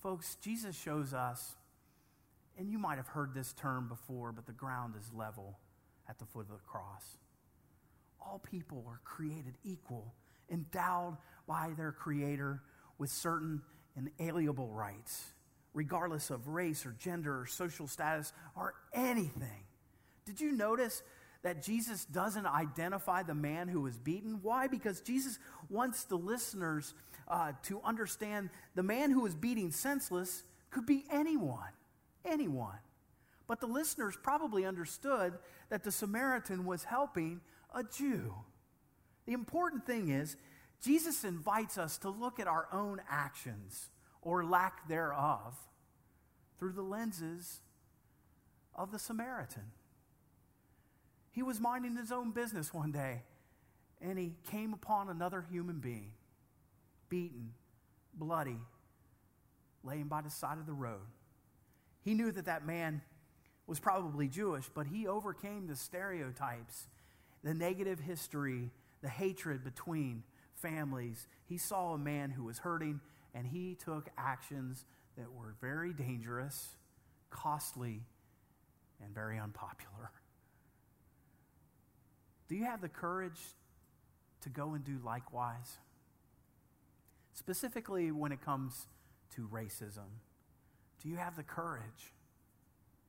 Folks, 0.03 0.37
Jesus 0.39 0.79
shows 0.79 1.15
us, 1.15 1.55
and 2.59 2.69
you 2.69 2.77
might 2.77 2.97
have 2.97 3.07
heard 3.07 3.33
this 3.33 3.53
term 3.53 3.87
before, 3.87 4.31
but 4.31 4.45
the 4.45 4.51
ground 4.51 4.93
is 4.95 5.11
level 5.11 5.57
at 6.07 6.19
the 6.19 6.25
foot 6.25 6.41
of 6.41 6.49
the 6.49 6.63
cross. 6.67 7.17
All 8.21 8.37
people 8.37 8.85
are 8.87 9.01
created 9.03 9.55
equal, 9.63 10.13
endowed 10.47 11.17
by 11.47 11.71
their 11.75 11.91
Creator 11.91 12.61
with 12.99 13.09
certain 13.09 13.63
inalienable 13.95 14.69
rights, 14.69 15.25
regardless 15.73 16.29
of 16.29 16.49
race 16.49 16.85
or 16.85 16.95
gender 16.99 17.41
or 17.41 17.47
social 17.47 17.87
status 17.87 18.31
or 18.55 18.75
anything. 18.93 19.65
Did 20.27 20.39
you 20.39 20.51
notice 20.51 21.01
that 21.47 21.63
Jesus 21.63 22.03
doesn't 22.03 22.45
identify 22.45 23.23
the 23.23 23.33
man 23.33 23.69
who 23.69 23.79
was 23.79 23.97
beaten. 23.97 24.39
Why? 24.41 24.67
Because 24.67 24.99
Jesus 24.99 25.39
wants 25.69 26.03
the 26.03 26.17
listeners 26.17 26.93
uh, 27.25 27.53
to 27.63 27.79
understand 27.85 28.49
the 28.75 28.83
man 28.83 29.11
who 29.11 29.21
was 29.21 29.33
beating 29.33 29.71
senseless 29.71 30.43
could 30.71 30.85
be 30.85 31.05
anyone. 31.09 31.71
Anyone. 32.25 32.79
But 33.47 33.61
the 33.61 33.65
listeners 33.65 34.17
probably 34.21 34.65
understood 34.65 35.35
that 35.69 35.85
the 35.85 35.91
Samaritan 35.91 36.65
was 36.65 36.83
helping 36.83 37.39
a 37.73 37.81
Jew. 37.81 38.33
The 39.25 39.31
important 39.31 39.85
thing 39.85 40.09
is, 40.09 40.35
Jesus 40.83 41.23
invites 41.23 41.77
us 41.77 41.97
to 41.99 42.09
look 42.09 42.41
at 42.41 42.47
our 42.47 42.67
own 42.73 42.99
actions 43.09 43.87
or 44.21 44.43
lack 44.43 44.89
thereof 44.89 45.55
through 46.59 46.73
the 46.73 46.81
lenses 46.81 47.61
of 48.75 48.91
the 48.91 48.99
Samaritan. 48.99 49.71
He 51.37 51.43
was 51.43 51.59
minding 51.59 51.95
his 51.95 52.11
own 52.11 52.31
business 52.31 52.73
one 52.73 52.91
day, 52.91 53.21
and 54.01 54.17
he 54.17 54.33
came 54.49 54.73
upon 54.73 55.07
another 55.07 55.45
human 55.51 55.77
being, 55.77 56.13
beaten, 57.09 57.53
bloody, 58.15 58.57
laying 59.83 60.07
by 60.07 60.21
the 60.21 60.31
side 60.31 60.57
of 60.57 60.65
the 60.65 60.73
road. 60.73 61.05
He 62.03 62.15
knew 62.15 62.31
that 62.31 62.45
that 62.45 62.65
man 62.65 63.03
was 63.67 63.79
probably 63.79 64.27
Jewish, 64.27 64.67
but 64.73 64.87
he 64.87 65.05
overcame 65.05 65.67
the 65.67 65.75
stereotypes, 65.75 66.87
the 67.43 67.53
negative 67.53 67.99
history, 67.99 68.71
the 69.03 69.09
hatred 69.09 69.63
between 69.63 70.23
families. 70.55 71.27
He 71.45 71.59
saw 71.59 71.93
a 71.93 71.99
man 71.99 72.31
who 72.31 72.45
was 72.45 72.57
hurting, 72.57 72.99
and 73.35 73.45
he 73.45 73.75
took 73.75 74.09
actions 74.17 74.85
that 75.19 75.31
were 75.31 75.53
very 75.61 75.93
dangerous, 75.93 76.69
costly, 77.29 78.01
and 79.03 79.13
very 79.13 79.37
unpopular. 79.37 80.09
Do 82.47 82.55
you 82.55 82.65
have 82.65 82.81
the 82.81 82.89
courage 82.89 83.39
to 84.41 84.49
go 84.49 84.73
and 84.73 84.83
do 84.83 84.99
likewise? 85.03 85.77
Specifically, 87.33 88.11
when 88.11 88.31
it 88.31 88.41
comes 88.41 88.87
to 89.35 89.47
racism, 89.47 90.09
do 91.01 91.09
you 91.09 91.17
have 91.17 91.35
the 91.35 91.43
courage? 91.43 92.13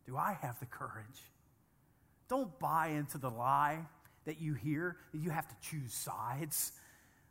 Do 0.07 0.17
I 0.17 0.37
have 0.43 0.59
the 0.61 0.67
courage? 0.67 1.23
Don't 2.29 2.59
buy 2.59 2.89
into 2.89 3.19
the 3.19 3.31
lie 3.31 3.79
that 4.27 4.41
you 4.41 4.55
hear 4.55 4.97
that 5.13 5.19
you 5.19 5.31
have 5.31 5.49
to 5.49 5.55
choose 5.63 5.95
sides. 5.95 6.73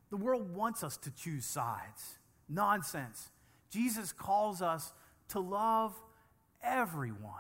The 0.10 0.18
world 0.18 0.56
wants 0.56 0.84
us 0.84 0.98
to 0.98 1.12
choose 1.12 1.46
sides. 1.46 2.18
Nonsense. 2.50 3.30
Jesus 3.70 4.12
calls 4.12 4.62
us 4.62 4.94
to 5.30 5.40
love 5.40 5.94
everyone. 6.64 7.34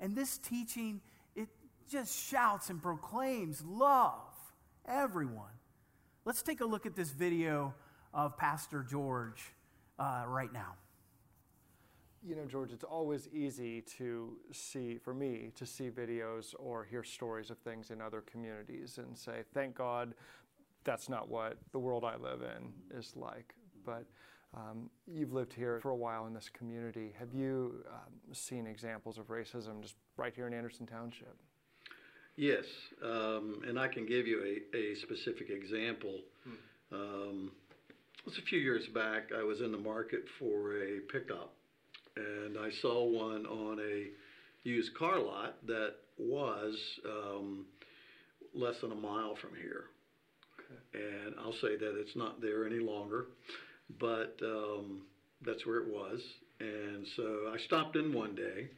And 0.00 0.16
this 0.16 0.36
teaching, 0.36 1.00
just 1.92 2.26
shouts 2.30 2.70
and 2.70 2.82
proclaims 2.82 3.62
love 3.62 4.32
everyone. 4.88 5.52
Let's 6.24 6.42
take 6.42 6.62
a 6.62 6.64
look 6.64 6.86
at 6.86 6.96
this 6.96 7.10
video 7.10 7.74
of 8.14 8.36
Pastor 8.38 8.82
George 8.82 9.42
uh, 9.98 10.24
right 10.26 10.52
now. 10.52 10.74
You 12.26 12.36
know, 12.36 12.46
George, 12.46 12.72
it's 12.72 12.84
always 12.84 13.28
easy 13.34 13.82
to 13.98 14.36
see, 14.52 14.96
for 14.96 15.12
me, 15.12 15.50
to 15.56 15.66
see 15.66 15.90
videos 15.90 16.54
or 16.58 16.84
hear 16.84 17.02
stories 17.02 17.50
of 17.50 17.58
things 17.58 17.90
in 17.90 18.00
other 18.00 18.22
communities 18.22 18.98
and 18.98 19.18
say, 19.18 19.42
thank 19.52 19.74
God 19.74 20.14
that's 20.84 21.08
not 21.08 21.28
what 21.28 21.58
the 21.72 21.78
world 21.78 22.04
I 22.04 22.16
live 22.16 22.40
in 22.42 22.72
is 22.96 23.12
like. 23.16 23.54
But 23.84 24.06
um, 24.54 24.88
you've 25.06 25.32
lived 25.32 25.52
here 25.52 25.80
for 25.82 25.90
a 25.90 25.96
while 25.96 26.26
in 26.26 26.32
this 26.32 26.48
community. 26.48 27.12
Have 27.18 27.34
you 27.34 27.84
um, 27.88 28.34
seen 28.34 28.66
examples 28.66 29.18
of 29.18 29.26
racism 29.26 29.82
just 29.82 29.96
right 30.16 30.32
here 30.34 30.46
in 30.46 30.54
Anderson 30.54 30.86
Township? 30.86 31.36
Yes, 32.36 32.64
um, 33.04 33.62
and 33.68 33.78
I 33.78 33.88
can 33.88 34.06
give 34.06 34.26
you 34.26 34.40
a, 34.42 34.76
a 34.76 34.96
specific 34.96 35.50
example. 35.50 36.20
Hmm. 36.44 36.94
Um, 36.94 37.52
it 38.18 38.26
was 38.26 38.38
a 38.38 38.42
few 38.42 38.58
years 38.58 38.84
back. 38.94 39.30
I 39.36 39.42
was 39.42 39.60
in 39.60 39.72
the 39.72 39.78
market 39.78 40.24
for 40.38 40.76
a 40.76 41.00
pickup, 41.12 41.52
and 42.16 42.56
I 42.58 42.70
saw 42.80 43.04
one 43.04 43.46
on 43.46 43.80
a 43.80 44.06
used 44.66 44.94
car 44.94 45.18
lot 45.18 45.56
that 45.66 45.94
was 46.18 46.74
um, 47.06 47.66
less 48.54 48.74
than 48.80 48.92
a 48.92 48.96
mile 48.96 49.36
from 49.40 49.50
here. 49.60 49.84
Okay. 50.58 51.04
And 51.04 51.34
I'll 51.38 51.52
say 51.54 51.76
that 51.76 52.00
it's 52.00 52.16
not 52.16 52.40
there 52.40 52.66
any 52.66 52.78
longer 52.78 53.26
but 54.00 54.36
um, 54.42 55.02
that's 55.44 55.66
where 55.66 55.78
it 55.78 55.88
was. 55.88 56.20
And 56.60 57.06
so 57.16 57.52
I 57.52 57.58
stopped 57.66 57.96
in 57.96 58.12
one 58.12 58.34
day 58.34 58.68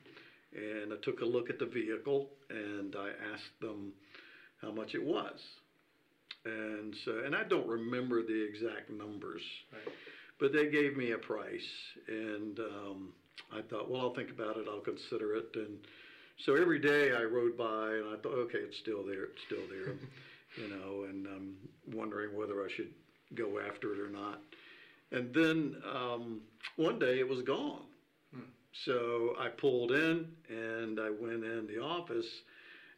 and 0.55 0.93
I 0.93 0.97
took 1.03 1.21
a 1.21 1.25
look 1.25 1.51
at 1.51 1.59
the 1.59 1.67
vehicle 1.67 2.29
and 2.55 2.95
I 2.97 3.09
asked 3.33 3.61
them 3.61 3.93
how 4.61 4.71
much 4.71 4.95
it 4.95 5.03
was. 5.03 5.39
And 6.45 6.95
so, 7.05 7.23
and 7.25 7.35
I 7.35 7.45
don't 7.45 7.67
remember 7.67 8.23
the 8.23 8.45
exact 8.45 8.91
numbers, 8.91 9.43
right. 9.73 9.95
but 10.39 10.53
they 10.53 10.69
gave 10.69 10.97
me 10.97 11.13
a 11.13 11.19
price, 11.19 11.71
and 12.07 12.59
um, 12.59 13.13
I 13.51 13.63
thought, 13.63 13.91
well, 13.91 14.03
I'll 14.03 14.15
think 14.15 14.31
about 14.31 14.59
it, 14.59 14.67
I'll 14.69 14.81
consider 14.81 15.37
it, 15.37 15.49
and 15.55 15.79
so 16.45 16.55
every 16.55 16.81
day 16.81 17.13
I 17.13 17.23
rode 17.23 17.57
by, 17.57 17.93
and 17.93 18.09
I 18.09 18.17
thought, 18.23 18.35
okay, 18.35 18.59
it's 18.59 18.77
still 18.79 19.05
there, 19.07 19.25
it's 19.25 19.41
still 19.47 19.67
there, 19.71 19.95
you 20.63 20.69
know, 20.69 21.05
and 21.09 21.27
I'm 21.27 21.57
wondering 21.95 22.37
whether 22.37 22.63
I 22.63 22.69
should 22.77 22.91
go 23.35 23.59
after 23.59 23.95
it 23.95 24.01
or 24.01 24.11
not. 24.11 24.41
And 25.13 25.33
then 25.33 25.77
um, 25.95 26.41
one 26.77 26.99
day 26.99 27.21
it 27.21 27.29
was 27.29 27.43
gone. 27.43 27.83
So 28.83 29.37
I 29.39 29.49
pulled 29.49 29.93
in 29.93 30.27
and 30.49 30.99
I 30.99 31.11
went 31.11 31.45
in 31.45 31.67
the 31.67 31.81
office 31.81 32.43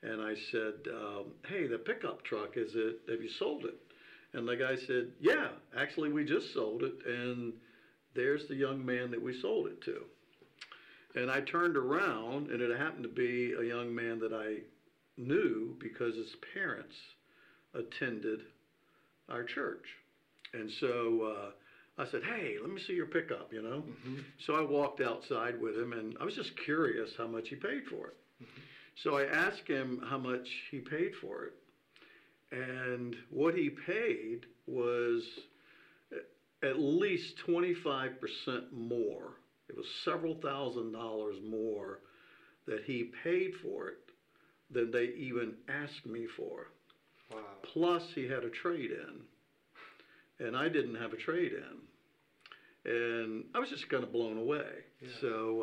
and 0.02 0.22
I 0.22 0.34
said, 0.50 0.74
um, 0.92 1.34
"Hey, 1.46 1.66
the 1.66 1.78
pickup 1.78 2.22
truck 2.22 2.56
is 2.56 2.74
it? 2.74 3.00
Have 3.08 3.22
you 3.22 3.28
sold 3.28 3.64
it?" 3.64 3.78
And 4.32 4.48
the 4.48 4.56
guy 4.56 4.76
said, 4.76 5.12
"Yeah, 5.20 5.50
actually, 5.74 6.10
we 6.10 6.24
just 6.24 6.52
sold 6.52 6.82
it, 6.82 7.04
and 7.04 7.54
there's 8.14 8.46
the 8.46 8.54
young 8.54 8.84
man 8.84 9.10
that 9.10 9.20
we 9.20 9.38
sold 9.40 9.66
it 9.68 9.80
to." 9.82 10.06
And 11.14 11.30
I 11.30 11.40
turned 11.40 11.76
around, 11.76 12.50
and 12.50 12.60
it 12.60 12.76
happened 12.76 13.04
to 13.04 13.08
be 13.08 13.52
a 13.52 13.62
young 13.62 13.94
man 13.94 14.18
that 14.20 14.32
I 14.32 14.62
knew 15.16 15.76
because 15.78 16.14
his 16.14 16.36
parents 16.54 16.96
attended 17.74 18.44
our 19.28 19.44
church, 19.44 19.86
and 20.52 20.70
so. 20.70 21.22
Uh, 21.22 21.50
I 21.98 22.06
said, 22.06 22.22
"Hey, 22.24 22.56
let 22.60 22.70
me 22.70 22.80
see 22.80 22.92
your 22.92 23.06
pickup," 23.06 23.52
you 23.52 23.62
know. 23.62 23.82
Mm-hmm. 23.82 24.20
So 24.38 24.54
I 24.54 24.60
walked 24.60 25.00
outside 25.00 25.60
with 25.60 25.76
him, 25.76 25.92
and 25.92 26.16
I 26.20 26.24
was 26.24 26.34
just 26.34 26.56
curious 26.64 27.10
how 27.16 27.26
much 27.26 27.48
he 27.48 27.56
paid 27.56 27.86
for 27.86 28.08
it. 28.08 28.16
Mm-hmm. 28.42 28.60
So 29.02 29.16
I 29.16 29.24
asked 29.24 29.66
him 29.66 30.02
how 30.08 30.18
much 30.18 30.48
he 30.70 30.80
paid 30.80 31.12
for 31.20 31.44
it, 31.44 31.54
and 32.52 33.16
what 33.30 33.54
he 33.54 33.70
paid 33.70 34.46
was 34.66 35.22
at 36.62 36.78
least 36.78 37.38
twenty 37.38 37.74
five 37.74 38.20
percent 38.20 38.72
more. 38.72 39.34
It 39.68 39.76
was 39.76 39.86
several 40.04 40.34
thousand 40.34 40.92
dollars 40.92 41.36
more 41.42 42.00
that 42.66 42.82
he 42.84 43.10
paid 43.24 43.52
for 43.62 43.88
it 43.88 43.98
than 44.70 44.90
they 44.90 45.06
even 45.16 45.54
asked 45.68 46.04
me 46.04 46.26
for. 46.36 46.68
Wow. 47.32 47.38
Plus, 47.62 48.02
he 48.14 48.28
had 48.28 48.44
a 48.44 48.50
trade 48.50 48.90
in 48.90 49.22
and 50.38 50.56
I 50.56 50.68
didn't 50.68 50.96
have 50.96 51.12
a 51.12 51.16
trade 51.16 51.52
in. 51.52 51.85
And 52.86 53.44
I 53.54 53.58
was 53.58 53.68
just 53.68 53.88
kind 53.88 54.04
of 54.04 54.12
blown 54.12 54.38
away. 54.38 54.66
Yeah. 55.00 55.08
So 55.20 55.62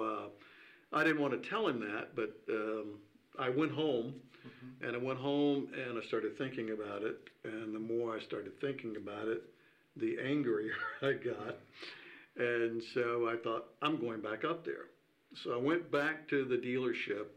uh, 0.93 0.97
I 0.97 1.03
didn't 1.03 1.21
want 1.21 1.41
to 1.41 1.49
tell 1.49 1.67
him 1.67 1.79
that, 1.79 2.15
but 2.15 2.35
um, 2.49 2.99
I 3.39 3.49
went 3.49 3.71
home 3.71 4.15
mm-hmm. 4.45 4.85
and 4.85 4.95
I 4.95 4.99
went 4.99 5.19
home 5.19 5.67
and 5.73 5.97
I 5.97 6.05
started 6.07 6.37
thinking 6.37 6.71
about 6.71 7.01
it. 7.01 7.17
And 7.45 7.73
the 7.73 7.79
more 7.79 8.15
I 8.15 8.21
started 8.23 8.59
thinking 8.59 8.95
about 8.97 9.27
it, 9.27 9.41
the 9.95 10.17
angrier 10.23 10.73
I 11.01 11.13
got. 11.13 11.55
And 12.35 12.81
so 12.93 13.29
I 13.29 13.37
thought, 13.43 13.65
I'm 13.81 13.99
going 13.99 14.21
back 14.21 14.43
up 14.43 14.65
there. 14.65 14.85
So 15.43 15.53
I 15.53 15.57
went 15.57 15.91
back 15.91 16.27
to 16.29 16.45
the 16.45 16.57
dealership 16.57 17.27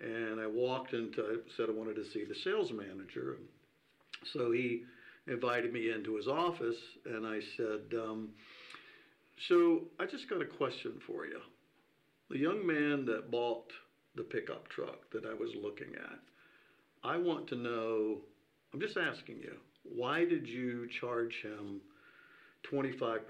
and 0.00 0.40
I 0.40 0.46
walked 0.46 0.94
into, 0.94 1.40
said 1.56 1.66
I 1.68 1.72
wanted 1.72 1.96
to 1.96 2.04
see 2.10 2.24
the 2.24 2.34
sales 2.42 2.72
manager. 2.72 3.36
So 4.32 4.50
he 4.52 4.84
invited 5.26 5.72
me 5.72 5.90
into 5.92 6.16
his 6.16 6.26
office, 6.26 6.76
and 7.06 7.26
I 7.26 7.40
said, 7.56 7.98
um, 7.98 8.30
So 9.48 9.84
I 9.98 10.04
just 10.04 10.28
got 10.28 10.42
a 10.42 10.46
question 10.46 11.00
for 11.06 11.26
you. 11.26 11.40
The 12.28 12.38
young 12.38 12.66
man 12.66 13.06
that 13.06 13.30
bought 13.30 13.72
the 14.14 14.22
pickup 14.22 14.68
truck 14.68 15.10
that 15.12 15.24
I 15.24 15.32
was 15.32 15.50
looking 15.60 15.94
at, 15.94 16.18
I 17.02 17.16
want 17.16 17.48
to 17.48 17.56
know, 17.56 18.18
I'm 18.72 18.80
just 18.80 18.98
asking 18.98 19.36
you, 19.38 19.54
why 19.82 20.26
did 20.26 20.46
you 20.46 20.88
charge 21.00 21.34
him 21.42 21.80
25% 22.70 23.20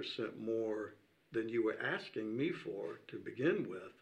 more 0.41 0.95
than 1.33 1.49
you 1.49 1.65
were 1.65 1.77
asking 1.81 2.37
me 2.37 2.51
for 2.65 2.99
to 3.09 3.19
begin 3.19 3.67
with? 3.71 3.93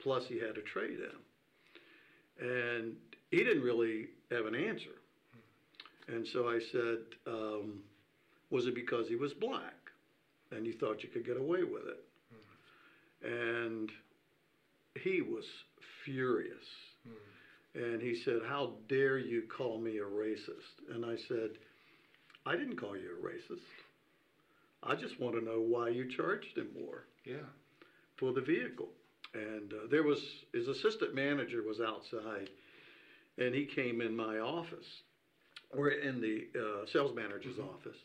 Plus, 0.00 0.24
he 0.26 0.38
had 0.38 0.56
a 0.56 0.62
trade 0.62 0.98
in. 0.98 2.46
And 2.48 2.96
he 3.30 3.38
didn't 3.44 3.62
really 3.62 4.06
have 4.30 4.46
an 4.46 4.54
answer. 4.54 5.02
And 6.06 6.26
so 6.26 6.48
I 6.48 6.60
said, 6.72 6.98
um, 7.26 7.80
was 8.50 8.66
it 8.66 8.74
because 8.74 9.06
he 9.08 9.16
was 9.16 9.34
black? 9.34 9.77
And 10.50 10.66
you 10.66 10.72
thought 10.72 11.02
you 11.02 11.08
could 11.08 11.26
get 11.26 11.36
away 11.36 11.62
with 11.62 11.82
it? 11.86 12.04
Mm. 13.24 13.70
And 13.70 13.92
he 15.02 15.20
was 15.20 15.44
furious. 16.04 16.64
Mm. 17.06 17.92
And 17.92 18.02
he 18.02 18.14
said, 18.14 18.40
How 18.48 18.72
dare 18.88 19.18
you 19.18 19.42
call 19.42 19.78
me 19.78 19.98
a 19.98 20.02
racist? 20.02 20.94
And 20.94 21.04
I 21.04 21.16
said, 21.16 21.50
I 22.46 22.56
didn't 22.56 22.76
call 22.76 22.96
you 22.96 23.10
a 23.20 23.26
racist. 23.26 23.60
I 24.82 24.94
just 24.94 25.20
want 25.20 25.34
to 25.34 25.44
know 25.44 25.60
why 25.60 25.88
you 25.88 26.08
charged 26.08 26.56
him 26.56 26.68
more. 26.78 27.04
Yeah. 27.24 27.46
For 28.16 28.32
the 28.32 28.40
vehicle. 28.40 28.88
And 29.34 29.72
uh, 29.72 29.86
there 29.90 30.02
was, 30.02 30.20
his 30.54 30.68
assistant 30.68 31.14
manager 31.14 31.62
was 31.62 31.80
outside, 31.80 32.48
and 33.36 33.54
he 33.54 33.66
came 33.66 34.00
in 34.00 34.16
my 34.16 34.38
office 34.38 35.02
we're 35.74 35.90
in 35.90 36.20
the 36.20 36.46
uh, 36.58 36.86
sales 36.86 37.14
manager's 37.14 37.56
mm-hmm. 37.56 37.68
office, 37.68 37.98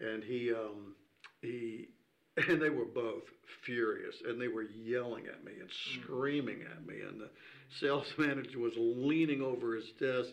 and 0.00 0.22
he 0.22 0.52
um, 0.52 0.94
he 1.40 1.88
and 2.48 2.60
they 2.60 2.70
were 2.70 2.84
both 2.84 3.24
furious, 3.64 4.16
and 4.26 4.40
they 4.40 4.48
were 4.48 4.62
yelling 4.62 5.26
at 5.26 5.44
me 5.44 5.52
and 5.60 5.68
mm-hmm. 5.68 6.02
screaming 6.02 6.62
at 6.62 6.86
me, 6.86 7.00
and 7.00 7.20
the 7.20 7.30
sales 7.80 8.12
manager 8.18 8.58
was 8.58 8.74
leaning 8.76 9.42
over 9.42 9.74
his 9.74 9.90
desk, 9.98 10.30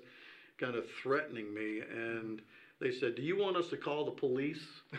kind 0.60 0.76
of 0.76 0.86
threatening 1.02 1.54
me, 1.54 1.82
and 1.82 2.42
they 2.80 2.92
said, 2.92 3.16
"Do 3.16 3.22
you 3.22 3.38
want 3.38 3.58
us 3.58 3.68
to 3.70 3.78
call 3.78 4.06
the 4.06 4.12
police?" 4.12 4.64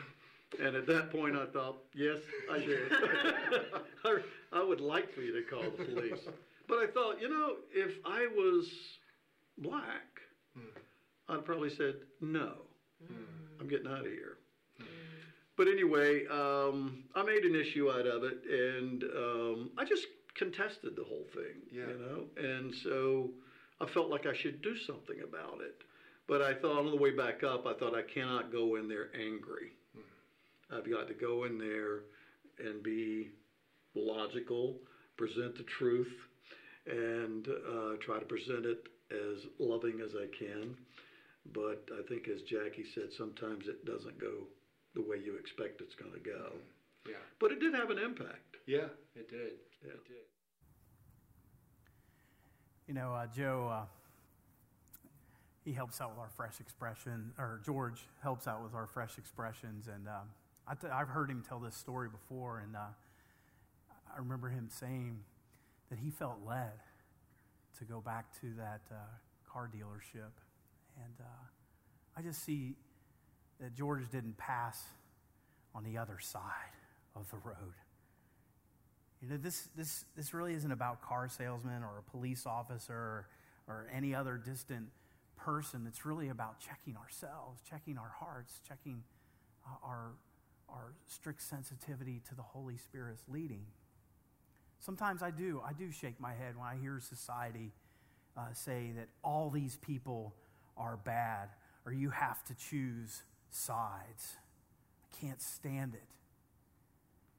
And 0.59 0.75
at 0.75 0.87
that 0.87 1.11
point, 1.11 1.37
I 1.37 1.45
thought, 1.45 1.77
yes, 1.95 2.17
I 2.51 2.59
did. 2.59 2.91
I, 4.03 4.17
I 4.51 4.65
would 4.65 4.81
like 4.81 5.13
for 5.13 5.21
you 5.21 5.35
to 5.35 5.43
call 5.43 5.63
the 5.63 5.85
police. 5.85 6.21
But 6.67 6.79
I 6.79 6.87
thought, 6.87 7.21
you 7.21 7.29
know, 7.29 7.57
if 7.71 7.97
I 8.07 8.27
was 8.35 8.67
black, 9.59 10.23
mm. 10.59 10.63
I'd 11.29 11.45
probably 11.45 11.69
said, 11.69 11.97
no, 12.23 12.53
mm. 13.05 13.15
I'm 13.61 13.69
getting 13.69 13.89
out 13.89 14.01
of 14.01 14.07
here. 14.07 14.38
But 15.59 15.67
anyway, 15.67 16.25
um, 16.31 17.03
I 17.17 17.25
made 17.25 17.43
an 17.43 17.57
issue 17.57 17.91
out 17.91 18.07
of 18.07 18.23
it, 18.23 18.45
and 18.49 19.03
um, 19.03 19.71
I 19.77 19.85
just 19.85 20.07
contested 20.37 20.95
the 20.95 21.03
whole 21.03 21.27
thing, 21.35 21.57
yeah. 21.73 21.89
you 21.89 21.99
know. 21.99 22.25
And 22.41 22.73
so 22.73 23.31
I 23.81 23.87
felt 23.87 24.09
like 24.09 24.25
I 24.25 24.33
should 24.33 24.63
do 24.63 24.77
something 24.77 25.17
about 25.25 25.61
it. 25.61 25.83
But 26.29 26.43
I 26.43 26.55
thought 26.55 26.79
on 26.79 26.91
the 26.93 26.97
way 26.97 27.11
back 27.11 27.43
up, 27.43 27.67
I 27.67 27.75
thought 27.75 27.97
I 27.97 28.03
cannot 28.03 28.53
go 28.53 28.77
in 28.77 28.87
there 28.89 29.09
angry. 29.17 29.73
Mm. 29.97 30.79
I've 30.79 30.89
got 30.89 31.09
to 31.09 31.15
go 31.15 31.43
in 31.43 31.59
there 31.59 32.03
and 32.65 32.81
be 32.81 33.31
logical, 33.97 34.77
present 35.17 35.57
the 35.57 35.65
truth, 35.65 36.15
and 36.87 37.49
uh, 37.49 37.97
try 38.01 38.21
to 38.21 38.27
present 38.27 38.65
it 38.65 38.87
as 39.11 39.47
loving 39.59 40.01
as 40.05 40.13
I 40.15 40.29
can 40.39 40.77
but 41.55 41.89
I 41.99 42.07
think 42.07 42.29
as 42.29 42.43
Jackie 42.43 42.85
said, 42.95 43.11
sometimes 43.17 43.69
it 43.69 43.85
doesn't 43.87 44.21
go 44.21 44.47
the 44.95 45.03
way 45.03 45.17
you 45.25 45.37
expect 45.37 45.81
it's 45.81 45.95
going 45.95 46.13
to 46.13 46.21
go. 46.21 46.53
Yeah. 47.07 47.15
But 47.39 47.53
it 47.53 47.61
did 47.61 47.75
have 47.75 47.91
an 47.91 47.99
impact. 47.99 48.57
Yeah, 48.67 48.89
it 49.15 49.29
did. 49.29 49.53
Yeah. 49.85 49.93
It 49.93 50.05
did. 50.07 50.27
You 52.87 52.95
know, 52.95 53.13
uh, 53.13 53.27
Joe, 53.27 53.69
uh, 53.71 53.85
he 55.65 55.73
helps 55.73 56.01
out 56.01 56.11
with 56.11 56.19
our 56.19 56.31
fresh 56.35 56.61
expression, 56.61 57.33
or 57.39 57.61
George 57.65 58.01
helps 58.23 58.47
out 58.47 58.63
with 58.63 58.75
our 58.75 58.87
fresh 58.87 59.19
expressions. 59.19 59.89
And 59.89 60.09
um, 60.09 60.31
I 60.67 60.75
t- 60.75 60.89
I've 60.89 61.09
heard 61.09 61.31
him 61.31 61.45
tell 61.47 61.59
this 61.59 61.75
story 61.75 62.09
before, 62.09 62.61
and 62.61 62.75
uh, 62.75 62.81
I 64.15 64.19
remember 64.19 64.49
him 64.49 64.69
saying 64.71 65.19
that 65.91 65.99
he 65.99 66.11
felt 66.11 66.39
led 66.47 66.73
to 67.79 67.85
go 67.85 68.01
back 68.01 68.33
to 68.41 68.55
that 68.57 68.81
uh, 68.91 68.97
car 69.51 69.71
dealership. 69.73 70.33
And 70.97 71.15
uh, 71.21 71.47
I 72.17 72.23
just 72.23 72.43
see 72.45 72.75
that 73.61 73.75
George 73.75 74.09
didn't 74.11 74.37
pass 74.37 74.83
on 75.75 75.85
the 75.85 75.99
other 75.99 76.19
side 76.21 76.43
of 77.15 77.31
the 77.31 77.37
road. 77.39 77.75
You 79.21 79.29
know, 79.29 79.37
this, 79.37 79.69
this, 79.77 80.05
this 80.17 80.33
really 80.33 80.55
isn't 80.55 80.71
about 80.71 81.03
car 81.03 81.29
salesmen 81.29 81.83
or 81.83 81.99
a 81.99 82.11
police 82.11 82.47
officer 82.47 82.95
or, 82.95 83.27
or 83.67 83.91
any 83.93 84.15
other 84.15 84.37
distant 84.37 84.87
person. 85.37 85.85
It's 85.89 86.07
really 86.07 86.29
about 86.29 86.61
checking 86.61 86.97
ourselves, 86.97 87.61
checking 87.69 87.99
our 87.99 88.13
hearts, 88.21 88.61
checking 88.67 89.03
uh, 89.67 89.75
our, 89.85 90.13
our 90.69 90.95
strict 91.07 91.43
sensitivity 91.43 92.23
to 92.29 92.35
the 92.35 92.43
Holy 92.43 92.77
Spirit's 92.77 93.25
leading. 93.29 93.67
Sometimes 94.79 95.23
I 95.23 95.33
do. 95.33 95.61
I 95.67 95.73
do 95.73 95.91
shake 95.91 96.21
my 96.21 96.33
head 96.33 96.57
when 96.57 96.67
I 96.67 96.77
hear 96.81 97.01
society 97.01 97.73
uh, 98.37 98.53
say 98.53 98.93
that 98.97 99.09
all 99.25 99.51
these 99.51 99.77
people 99.77 100.35
are 100.77 100.97
bad 100.97 101.49
or 101.85 101.93
you 101.93 102.11
have 102.11 102.45
to 102.45 102.55
choose 102.55 103.23
sides. 103.51 104.37
I 105.03 105.27
can't 105.27 105.41
stand 105.41 105.95
it. 105.95 106.03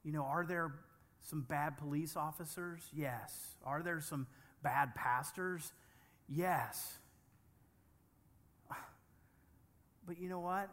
You 0.04 0.12
know, 0.12 0.24
are 0.24 0.44
there 0.44 0.72
some 1.20 1.42
bad 1.42 1.76
police 1.76 2.16
officers? 2.16 2.80
Yes. 2.94 3.56
Are 3.64 3.82
there 3.82 4.00
some 4.00 4.26
bad 4.62 4.94
pastors? 4.94 5.72
Yes. 6.28 6.98
But 10.06 10.18
you 10.18 10.28
know 10.28 10.40
what? 10.40 10.68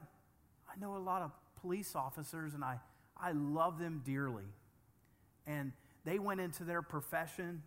I 0.68 0.80
know 0.80 0.96
a 0.96 0.98
lot 0.98 1.22
of 1.22 1.32
police 1.62 1.96
officers 1.96 2.54
and 2.56 2.64
I, 2.64 2.80
I 3.16 3.34
love 3.34 3.78
them 3.78 4.02
dearly. 4.04 4.46
And 5.46 5.74
they 6.06 6.18
went 6.18 6.40
into 6.40 6.64
their 6.64 6.82
profession 6.82 7.62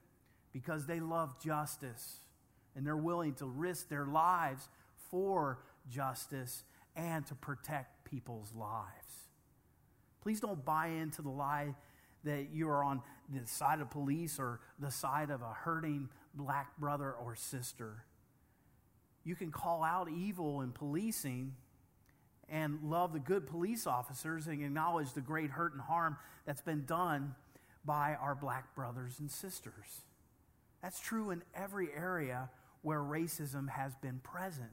because 0.53 0.87
they 0.87 0.99
love 0.99 1.41
justice 1.41 2.17
and 2.75 2.87
they're 2.87 2.97
willing 2.97 3.35
to 3.35 3.47
risk 3.47 3.89
their 3.89 4.07
lives 4.07 4.69
for 5.11 5.59
justice 5.89 6.65
and 6.97 7.27
to 7.27 7.35
protect 7.35 8.05
people's 8.05 8.53
lives. 8.55 9.29
Please 10.23 10.41
don't 10.41 10.65
buy 10.65 10.89
into 10.89 11.23
the 11.23 11.31
lie 11.31 11.75
that 12.25 12.49
you 12.53 12.69
are 12.69 12.85
on 12.85 13.03
the 13.33 13.47
side 13.47 13.81
of 13.81 13.91
police 13.91 14.39
or 14.39 14.61
the 14.79 14.91
side 14.91 15.31
of 15.31 15.41
a 15.41 15.53
hurting 15.53 16.09
black 16.35 16.77
brother 16.79 17.13
or 17.13 17.35
sister. 17.35 18.05
You 19.25 19.35
can 19.35 19.51
call 19.51 19.83
out 19.83 20.09
evil 20.11 20.61
in 20.61 20.73
policing 20.73 21.55
and 22.49 22.81
love 22.83 23.13
the 23.13 23.21
good 23.21 23.47
police 23.47 23.87
officers 23.87 24.47
and 24.47 24.63
acknowledge 24.63 25.13
the 25.13 25.21
great 25.21 25.51
hurt 25.51 25.73
and 25.73 25.81
harm 25.81 26.17
that's 26.45 26.63
been 26.63 26.85
done 26.85 27.35
by 27.85 28.17
our 28.21 28.35
black 28.35 28.75
brothers 28.75 29.21
and 29.21 29.31
sisters. 29.31 30.03
That's 30.83 31.01
true 31.01 31.31
in 31.31 31.43
every 31.55 31.89
area 31.95 32.51
where 32.83 33.01
racism 33.01 33.69
has 33.69 33.95
been 33.97 34.21
present 34.23 34.71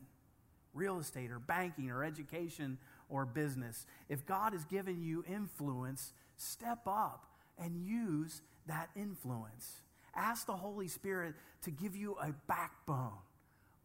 real 0.78 1.00
estate 1.00 1.32
or 1.32 1.40
banking 1.40 1.90
or 1.90 2.04
education 2.04 2.78
or 3.10 3.26
business. 3.26 3.86
If 4.10 4.26
God 4.26 4.54
has 4.54 4.64
given 4.66 5.02
you 5.02 5.24
influence, 5.28 6.14
step 6.38 6.80
up 6.86 7.26
and 7.58 7.86
use 7.86 8.42
that 8.68 8.90
influence. 8.96 9.82
Ask 10.16 10.46
the 10.46 10.56
Holy 10.56 10.88
Spirit 10.88 11.36
to 11.64 11.72
give 11.72 11.96
you 11.96 12.16
a 12.22 12.34
backbone 12.48 13.12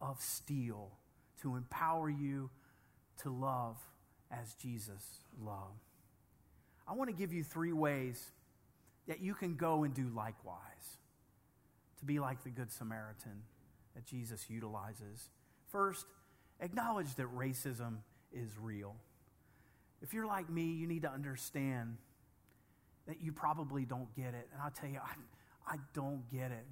of 0.01 0.21
steel 0.21 0.91
to 1.41 1.55
empower 1.55 2.09
you 2.09 2.49
to 3.21 3.29
love 3.29 3.77
as 4.31 4.53
Jesus 4.55 5.19
loved. 5.41 5.81
I 6.87 6.93
want 6.93 7.09
to 7.09 7.15
give 7.15 7.31
you 7.31 7.43
three 7.43 7.73
ways 7.73 8.31
that 9.07 9.21
you 9.21 9.33
can 9.33 9.55
go 9.55 9.83
and 9.83 9.93
do 9.93 10.09
likewise 10.15 10.97
to 11.99 12.05
be 12.05 12.19
like 12.19 12.43
the 12.43 12.49
Good 12.49 12.71
Samaritan 12.71 13.43
that 13.95 14.05
Jesus 14.05 14.49
utilizes. 14.49 15.29
First, 15.71 16.05
acknowledge 16.63 17.13
that 17.15 17.27
racism 17.35 17.97
is 18.31 18.49
real. 18.59 18.95
If 20.01 20.13
you're 20.13 20.25
like 20.25 20.49
me, 20.49 20.63
you 20.63 20.87
need 20.87 21.03
to 21.03 21.11
understand 21.11 21.97
that 23.07 23.21
you 23.21 23.31
probably 23.31 23.85
don't 23.85 24.13
get 24.15 24.33
it. 24.33 24.47
And 24.53 24.61
I'll 24.61 24.71
tell 24.71 24.89
you, 24.89 24.99
I, 24.99 25.73
I 25.73 25.77
don't 25.93 26.23
get 26.31 26.51
it. 26.51 26.65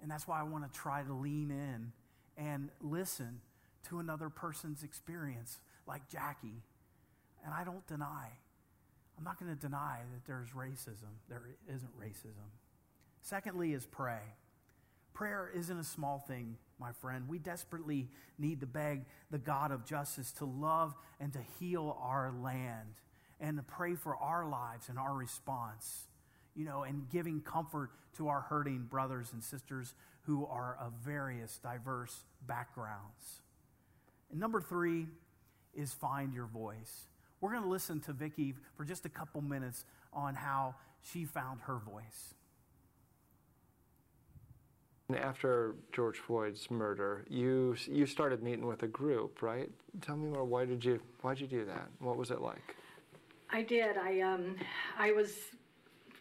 And 0.00 0.10
that's 0.10 0.26
why 0.26 0.40
I 0.40 0.44
want 0.44 0.70
to 0.72 0.78
try 0.78 1.02
to 1.02 1.12
lean 1.12 1.50
in 1.50 1.92
and 2.36 2.70
listen 2.80 3.40
to 3.88 3.98
another 3.98 4.28
person's 4.28 4.82
experience, 4.82 5.60
like 5.86 6.08
Jackie. 6.08 6.62
And 7.44 7.52
I 7.52 7.64
don't 7.64 7.86
deny. 7.86 8.28
I'm 9.16 9.24
not 9.24 9.38
going 9.40 9.52
to 9.52 9.60
deny 9.60 9.98
that 10.12 10.24
there's 10.26 10.50
racism. 10.50 11.10
There 11.28 11.42
isn't 11.72 11.90
racism. 12.00 12.50
Secondly, 13.22 13.72
is 13.72 13.86
pray. 13.86 14.20
Prayer 15.12 15.50
isn't 15.52 15.76
a 15.76 15.84
small 15.84 16.20
thing, 16.20 16.56
my 16.78 16.92
friend. 16.92 17.28
We 17.28 17.38
desperately 17.38 18.08
need 18.38 18.60
to 18.60 18.66
beg 18.66 19.04
the 19.30 19.38
God 19.38 19.70
of 19.72 19.84
justice 19.84 20.32
to 20.32 20.44
love 20.44 20.94
and 21.20 21.32
to 21.32 21.40
heal 21.58 21.96
our 22.00 22.32
land 22.42 22.94
and 23.40 23.56
to 23.56 23.62
pray 23.62 23.94
for 23.94 24.16
our 24.16 24.48
lives 24.48 24.88
and 24.88 24.98
our 24.98 25.14
response, 25.14 26.08
you 26.54 26.64
know, 26.64 26.82
and 26.82 27.08
giving 27.10 27.40
comfort 27.40 27.90
to 28.16 28.28
our 28.28 28.40
hurting 28.40 28.86
brothers 28.90 29.32
and 29.32 29.42
sisters 29.42 29.94
who 30.22 30.46
are 30.46 30.76
of 30.80 30.92
various 31.04 31.58
diverse 31.58 32.24
backgrounds. 32.46 33.42
And 34.30 34.40
number 34.40 34.60
three 34.60 35.06
is 35.74 35.92
find 35.92 36.34
your 36.34 36.46
voice. 36.46 37.06
We're 37.40 37.52
going 37.52 37.62
to 37.62 37.68
listen 37.68 38.00
to 38.00 38.12
Vicki 38.12 38.54
for 38.76 38.84
just 38.84 39.06
a 39.06 39.08
couple 39.08 39.40
minutes 39.40 39.84
on 40.12 40.34
how 40.34 40.74
she 41.12 41.24
found 41.24 41.60
her 41.62 41.78
voice. 41.78 42.34
After 45.16 45.74
George 45.90 46.18
Floyd's 46.18 46.70
murder, 46.70 47.24
you 47.30 47.74
you 47.86 48.04
started 48.04 48.42
meeting 48.42 48.66
with 48.66 48.82
a 48.82 48.86
group, 48.86 49.40
right? 49.40 49.70
Tell 50.02 50.18
me 50.18 50.28
more. 50.28 50.44
Why 50.44 50.66
did 50.66 50.84
you 50.84 51.00
Why 51.22 51.32
did 51.32 51.50
you 51.50 51.60
do 51.60 51.64
that? 51.64 51.88
What 51.98 52.18
was 52.18 52.30
it 52.30 52.42
like? 52.42 52.76
I 53.48 53.62
did. 53.62 53.96
I 53.96 54.20
um, 54.20 54.56
I 54.98 55.12
was 55.12 55.32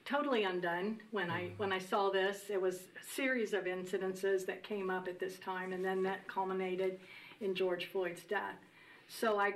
totally 0.06 0.46
undone 0.46 1.02
when 1.12 1.30
I 1.30 1.52
when 1.58 1.74
I 1.74 1.80
saw 1.80 2.10
this. 2.10 2.44
It 2.50 2.62
was 2.62 2.76
a 2.76 3.14
series 3.14 3.52
of 3.52 3.66
incidences 3.66 4.46
that 4.46 4.64
came 4.64 4.90
up 4.90 5.10
at 5.10 5.20
this 5.20 5.38
time, 5.40 5.74
and 5.74 5.84
then 5.84 6.02
that 6.04 6.26
culminated 6.30 7.02
in 7.42 7.56
George 7.56 7.88
Floyd's 7.88 8.24
death. 8.24 8.56
So 9.10 9.38
I 9.38 9.56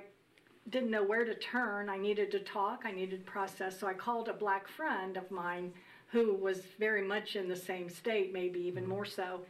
didn't 0.69 0.91
know 0.91 1.03
where 1.03 1.23
to 1.23 1.35
turn. 1.35 1.87
I 1.87 1.97
needed 1.97 2.31
to 2.31 2.39
talk. 2.39 2.81
I 2.83 2.91
needed 2.91 3.25
to 3.25 3.31
process. 3.31 3.79
So 3.79 3.87
I 3.87 3.93
called 3.93 4.27
a 4.27 4.33
black 4.33 4.67
friend 4.67 5.15
of 5.15 5.31
mine 5.31 5.71
who 6.12 6.34
was 6.34 6.62
very 6.80 7.02
much 7.02 7.36
in 7.36 7.47
the 7.47 7.56
same 7.56 7.89
state, 7.89 8.34
maybe 8.34 8.60
even 8.60 8.84
mm-hmm. 8.84 8.91
more 8.93 9.06
so. 9.06 9.41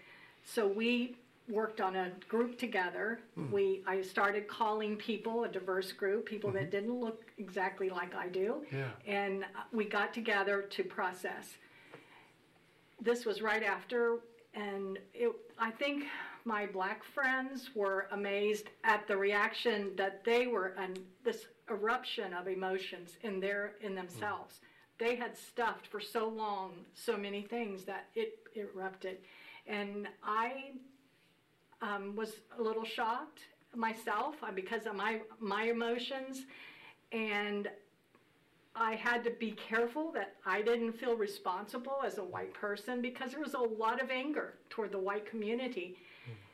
So 0.44 0.68
we 0.68 1.16
worked 1.50 1.82
on 1.82 1.96
a 1.96 2.12
group 2.28 2.58
together. 2.58 3.20
Mm. 3.38 3.52
We 3.52 3.84
I 3.88 4.02
started 4.02 4.48
calling 4.48 4.96
people, 4.96 5.44
a 5.44 5.48
diverse 5.48 5.92
group, 5.92 6.26
people 6.26 6.52
that 6.52 6.64
mm-hmm. 6.64 6.72
didn't 6.72 7.00
look 7.00 7.26
exactly 7.38 7.90
like 7.90 8.16
I 8.16 8.28
do. 8.28 8.64
Yeah. 8.72 8.90
And 9.06 9.46
we 9.72 9.86
got 9.86 10.14
together 10.14 10.64
to 10.70 10.84
process. 10.84 11.58
This 13.02 13.26
was 13.26 13.42
right 13.42 13.64
after 13.64 14.20
and 14.54 15.00
it, 15.14 15.32
I 15.58 15.72
think 15.72 16.06
my 16.44 16.66
black 16.66 17.04
friends 17.04 17.70
were 17.76 18.08
amazed 18.12 18.68
at 18.84 19.08
the 19.08 19.16
reaction 19.16 19.92
that 19.96 20.24
they 20.24 20.48
were 20.48 20.76
and 20.78 21.00
this 21.24 21.46
eruption 21.70 22.34
of 22.34 22.48
emotions 22.48 23.18
in 23.24 23.40
their 23.40 23.74
in 23.82 23.96
themselves. 23.96 24.56
Mm. 24.56 24.68
They 25.02 25.16
had 25.16 25.36
stuffed 25.36 25.88
for 25.88 26.00
so 26.00 26.30
long 26.30 26.74
so 26.94 27.18
many 27.18 27.42
things 27.42 27.86
that 27.86 28.06
it 28.14 28.38
erupted, 28.56 29.18
and 29.66 30.08
I 30.24 30.74
um, 31.82 32.16
was 32.16 32.34
a 32.60 32.62
little 32.62 32.86
shocked 32.86 33.40
myself 33.76 34.36
uh, 34.44 34.52
because 34.52 34.86
of 34.86 34.94
my 34.96 35.22
my 35.40 35.64
emotions, 35.64 36.46
and 37.12 37.68
I 38.76 38.94
had 38.94 39.24
to 39.24 39.32
be 39.32 39.54
careful 39.54 40.12
that 40.12 40.36
I 40.46 40.62
didn't 40.62 40.94
feel 40.94 41.16
responsible 41.16 41.98
as 42.06 42.20
a 42.20 42.24
white 42.24 42.54
person 42.54 43.02
because 43.02 43.32
there 43.32 43.42
was 43.42 43.56
a 43.56 43.60
lot 43.60 44.04
of 44.04 44.12
anger 44.12 44.54
toward 44.70 44.92
the 44.92 45.00
white 45.00 45.26
community. 45.26 45.98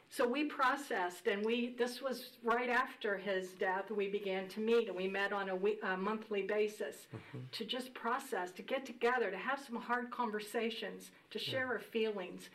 So 0.10 0.26
we 0.28 0.45
processed, 0.45 1.28
and 1.28 1.45
we 1.45 1.76
this 1.78 2.01
was 2.01 2.30
right 2.43 2.70
after 2.70 3.18
his 3.18 3.49
death. 3.60 3.91
We 3.91 4.08
began 4.08 4.47
to 4.49 4.60
meet, 4.62 4.88
and 4.88 4.95
we 4.95 5.08
met 5.08 5.34
on 5.34 5.49
a, 5.49 5.55
week, 5.55 5.80
a 5.84 5.97
monthly 5.97 6.43
basis 6.43 7.08
to 7.51 7.66
just 7.66 7.93
process, 7.93 8.51
to 8.51 8.62
get 8.62 8.86
together, 8.86 9.30
to 9.30 9.38
have 9.38 9.60
some 9.60 9.76
hard 9.76 10.10
conversations, 10.10 11.12
to 11.32 11.39
share 11.39 11.68
our 11.68 11.80
feelings. 11.80 12.49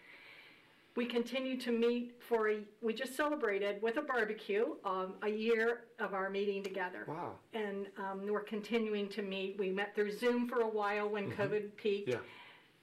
we 0.94 1.06
continue 1.06 1.56
to 1.58 1.72
meet 1.72 2.14
for 2.28 2.50
a, 2.50 2.58
we 2.82 2.92
just 2.92 3.16
celebrated 3.16 3.80
with 3.80 3.96
a 3.96 4.02
barbecue 4.02 4.74
um, 4.84 5.14
a 5.22 5.28
year 5.28 5.84
of 5.98 6.12
our 6.12 6.28
meeting 6.28 6.62
together. 6.62 7.04
Wow. 7.08 7.32
And 7.54 7.86
um, 7.98 8.26
we're 8.26 8.40
continuing 8.40 9.08
to 9.10 9.22
meet. 9.22 9.56
We 9.58 9.70
met 9.70 9.94
through 9.94 10.12
Zoom 10.12 10.48
for 10.48 10.60
a 10.60 10.68
while 10.68 11.08
when 11.08 11.30
COVID 11.32 11.76
peaked. 11.76 12.10
Yeah. 12.10 12.16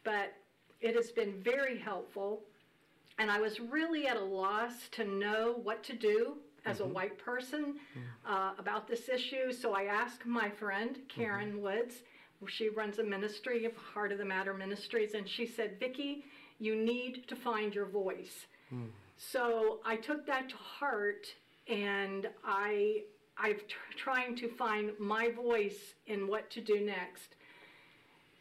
But 0.03 0.33
it 0.81 0.95
has 0.95 1.11
been 1.11 1.33
very 1.43 1.77
helpful. 1.77 2.41
And 3.19 3.29
I 3.29 3.39
was 3.39 3.59
really 3.59 4.07
at 4.07 4.17
a 4.17 4.23
loss 4.23 4.73
to 4.91 5.03
know 5.03 5.59
what 5.61 5.83
to 5.83 5.93
do 5.93 6.37
as 6.65 6.79
a 6.79 6.83
mm-hmm. 6.83 6.93
white 6.93 7.17
person 7.17 7.75
mm-hmm. 7.75 8.33
uh, 8.33 8.53
about 8.57 8.87
this 8.87 9.09
issue. 9.09 9.51
So 9.51 9.73
I 9.73 9.83
asked 9.83 10.25
my 10.25 10.49
friend, 10.49 10.97
Karen 11.07 11.51
mm-hmm. 11.51 11.61
Woods, 11.61 11.95
she 12.47 12.69
runs 12.69 12.99
a 12.99 13.03
ministry 13.03 13.65
of 13.65 13.75
Heart 13.75 14.13
of 14.13 14.17
the 14.17 14.25
Matter 14.25 14.53
Ministries, 14.53 15.13
and 15.13 15.27
she 15.27 15.45
said, 15.45 15.77
Vicki, 15.79 16.23
you 16.57 16.75
need 16.75 17.27
to 17.27 17.35
find 17.35 17.75
your 17.75 17.85
voice. 17.85 18.47
Mm. 18.73 18.87
So 19.17 19.79
I 19.85 19.97
took 19.97 20.25
that 20.27 20.47
to 20.49 20.55
heart, 20.55 21.27
and 21.67 22.29
I 22.45 23.03
I'm 23.37 23.55
tr- 23.55 23.97
trying 23.97 24.35
to 24.37 24.49
find 24.49 24.91
my 24.99 25.31
voice 25.31 25.95
in 26.07 26.27
what 26.27 26.49
to 26.51 26.61
do 26.61 26.79
next. 26.81 27.35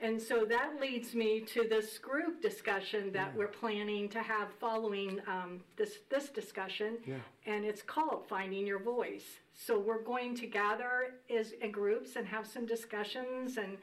And 0.00 0.20
so 0.22 0.44
that 0.44 0.80
leads 0.80 1.14
me 1.14 1.40
to 1.40 1.64
this 1.68 1.98
group 1.98 2.40
discussion 2.40 3.10
that 3.12 3.34
we're 3.34 3.48
planning 3.48 4.08
to 4.10 4.22
have 4.22 4.48
following 4.60 5.20
um, 5.26 5.60
this 5.76 5.98
this 6.08 6.28
discussion, 6.28 6.98
Yeah. 7.04 7.16
and 7.46 7.64
it's 7.64 7.82
called 7.82 8.28
Finding 8.28 8.64
Your 8.66 8.78
Voice. 8.78 9.26
So 9.54 9.78
we're 9.78 10.02
going 10.02 10.36
to 10.36 10.46
gather 10.46 11.14
as 11.28 11.50
in 11.60 11.72
groups 11.72 12.14
and 12.14 12.26
have 12.28 12.46
some 12.46 12.64
discussions 12.64 13.56
and 13.56 13.76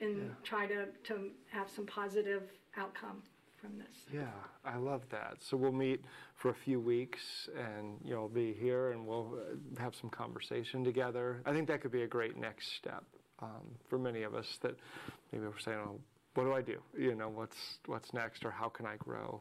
and 0.00 0.34
try 0.42 0.66
to 0.66 0.86
to 1.04 1.30
have 1.50 1.70
some 1.70 1.86
positive 1.86 2.42
outcome 2.76 3.22
from 3.56 3.78
this. 3.78 3.96
Yeah, 4.12 4.26
I 4.64 4.76
love 4.76 5.02
that. 5.10 5.38
So 5.40 5.56
we'll 5.56 5.72
meet 5.72 6.04
for 6.34 6.50
a 6.50 6.54
few 6.54 6.78
weeks 6.78 7.48
and 7.56 7.98
you'll 8.04 8.28
be 8.28 8.52
here 8.52 8.92
and 8.92 9.04
we'll 9.06 9.34
uh, 9.34 9.80
have 9.82 9.94
some 9.96 10.10
conversation 10.10 10.84
together. 10.84 11.42
I 11.44 11.52
think 11.52 11.66
that 11.68 11.80
could 11.80 11.90
be 11.90 12.02
a 12.02 12.06
great 12.06 12.36
next 12.36 12.72
step 12.76 13.02
um, 13.40 13.76
for 13.88 13.98
many 13.98 14.22
of 14.22 14.34
us 14.34 14.58
that 14.62 14.76
maybe 15.32 15.46
we're 15.46 15.58
saying, 15.58 15.78
oh, 15.78 16.00
what 16.34 16.44
do 16.44 16.52
I 16.52 16.62
do? 16.62 16.78
You 16.96 17.14
know, 17.14 17.28
what's, 17.28 17.78
what's 17.86 18.12
next 18.12 18.44
or 18.44 18.50
how 18.50 18.68
can 18.68 18.86
I 18.86 18.96
grow? 18.96 19.40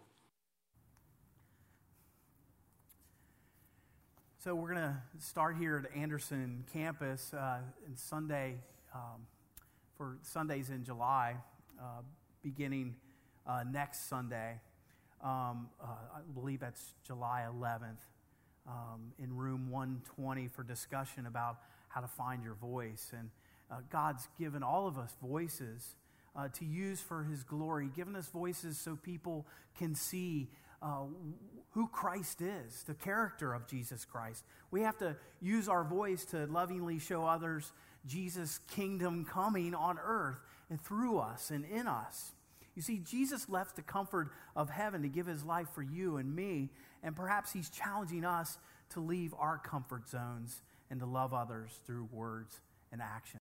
So 4.43 4.56
we're 4.56 4.74
going 4.74 4.82
to 4.84 4.98
start 5.20 5.58
here 5.58 5.84
at 5.84 5.98
Anderson 5.98 6.64
campus 6.72 7.34
uh, 7.34 7.58
Sunday 7.95 8.56
um, 8.93 9.26
for 9.98 10.18
Sundays 10.22 10.70
in 10.70 10.84
July, 10.84 11.36
uh, 11.80 12.02
beginning 12.43 12.95
uh, 13.45 13.64
next 13.70 14.08
Sunday. 14.08 14.60
Um, 15.24 15.70
uh, 15.82 15.88
I 16.16 16.20
believe 16.34 16.60
that's 16.60 16.93
July 17.06 17.45
11th 17.52 17.98
um, 18.68 19.12
in 19.18 19.36
room 19.36 19.70
120 19.72 20.48
for 20.48 20.64
discussion 20.64 21.26
about 21.26 21.58
how 21.89 22.02
to 22.02 22.08
find 22.08 22.43
your 22.43 22.54
voice. 22.54 23.12
And 23.18 23.30
uh, 23.72 23.78
God's 23.89 24.28
given 24.39 24.63
all 24.63 24.88
of 24.88 24.97
us 24.97 25.15
voices 25.22 25.95
uh, 26.36 26.47
to 26.49 26.65
use 26.65 26.99
for 26.99 27.24
His 27.24 27.43
glory, 27.43 27.89
given 27.95 28.15
us 28.15 28.28
voices 28.28 28.78
so 28.78 28.95
people 28.95 29.45
can 29.78 29.95
see 29.95 30.49
uh, 30.82 31.05
who 31.72 31.88
Christ 31.88 32.41
is, 32.41 32.84
the 32.84 32.93
character 32.93 33.53
of 33.53 33.68
Jesus 33.68 34.05
Christ. 34.05 34.43
We 34.72 34.82
have 34.82 34.97
to 34.99 35.15
use 35.41 35.68
our 35.68 35.84
voice 35.84 36.26
to 36.26 36.45
lovingly 36.45 36.99
show 36.99 37.26
others 37.26 37.72
Jesus' 38.05 38.59
kingdom 38.70 39.26
coming 39.26 39.76
on 39.76 39.97
earth 40.03 40.38
and 40.70 40.82
through 40.82 41.20
us 41.20 41.51
and 41.51 41.65
in 41.65 41.88
us. 41.88 42.32
You 42.76 42.82
see, 42.82 42.99
Jesus 42.99 43.49
left 43.49 43.76
the 43.76 43.82
comfort 43.82 44.30
of 44.55 44.70
heaven 44.70 45.01
to 45.01 45.07
give 45.07 45.26
his 45.26 45.43
life 45.43 45.68
for 45.74 45.82
you 45.82 46.18
and 46.18 46.36
me, 46.36 46.70
and 47.01 47.15
perhaps 47.15 47.51
he's 47.51 47.70
challenging 47.70 48.24
us 48.24 48.59
to 48.91 48.99
leave 48.99 49.34
our 49.38 49.57
comfort 49.57 50.07
zones 50.07 50.61
and 50.89 50.99
to 50.99 51.05
love 51.05 51.34
others 51.34 51.72
through 51.86 52.07
words 52.11 52.61
and 52.91 53.01
action. 53.01 53.36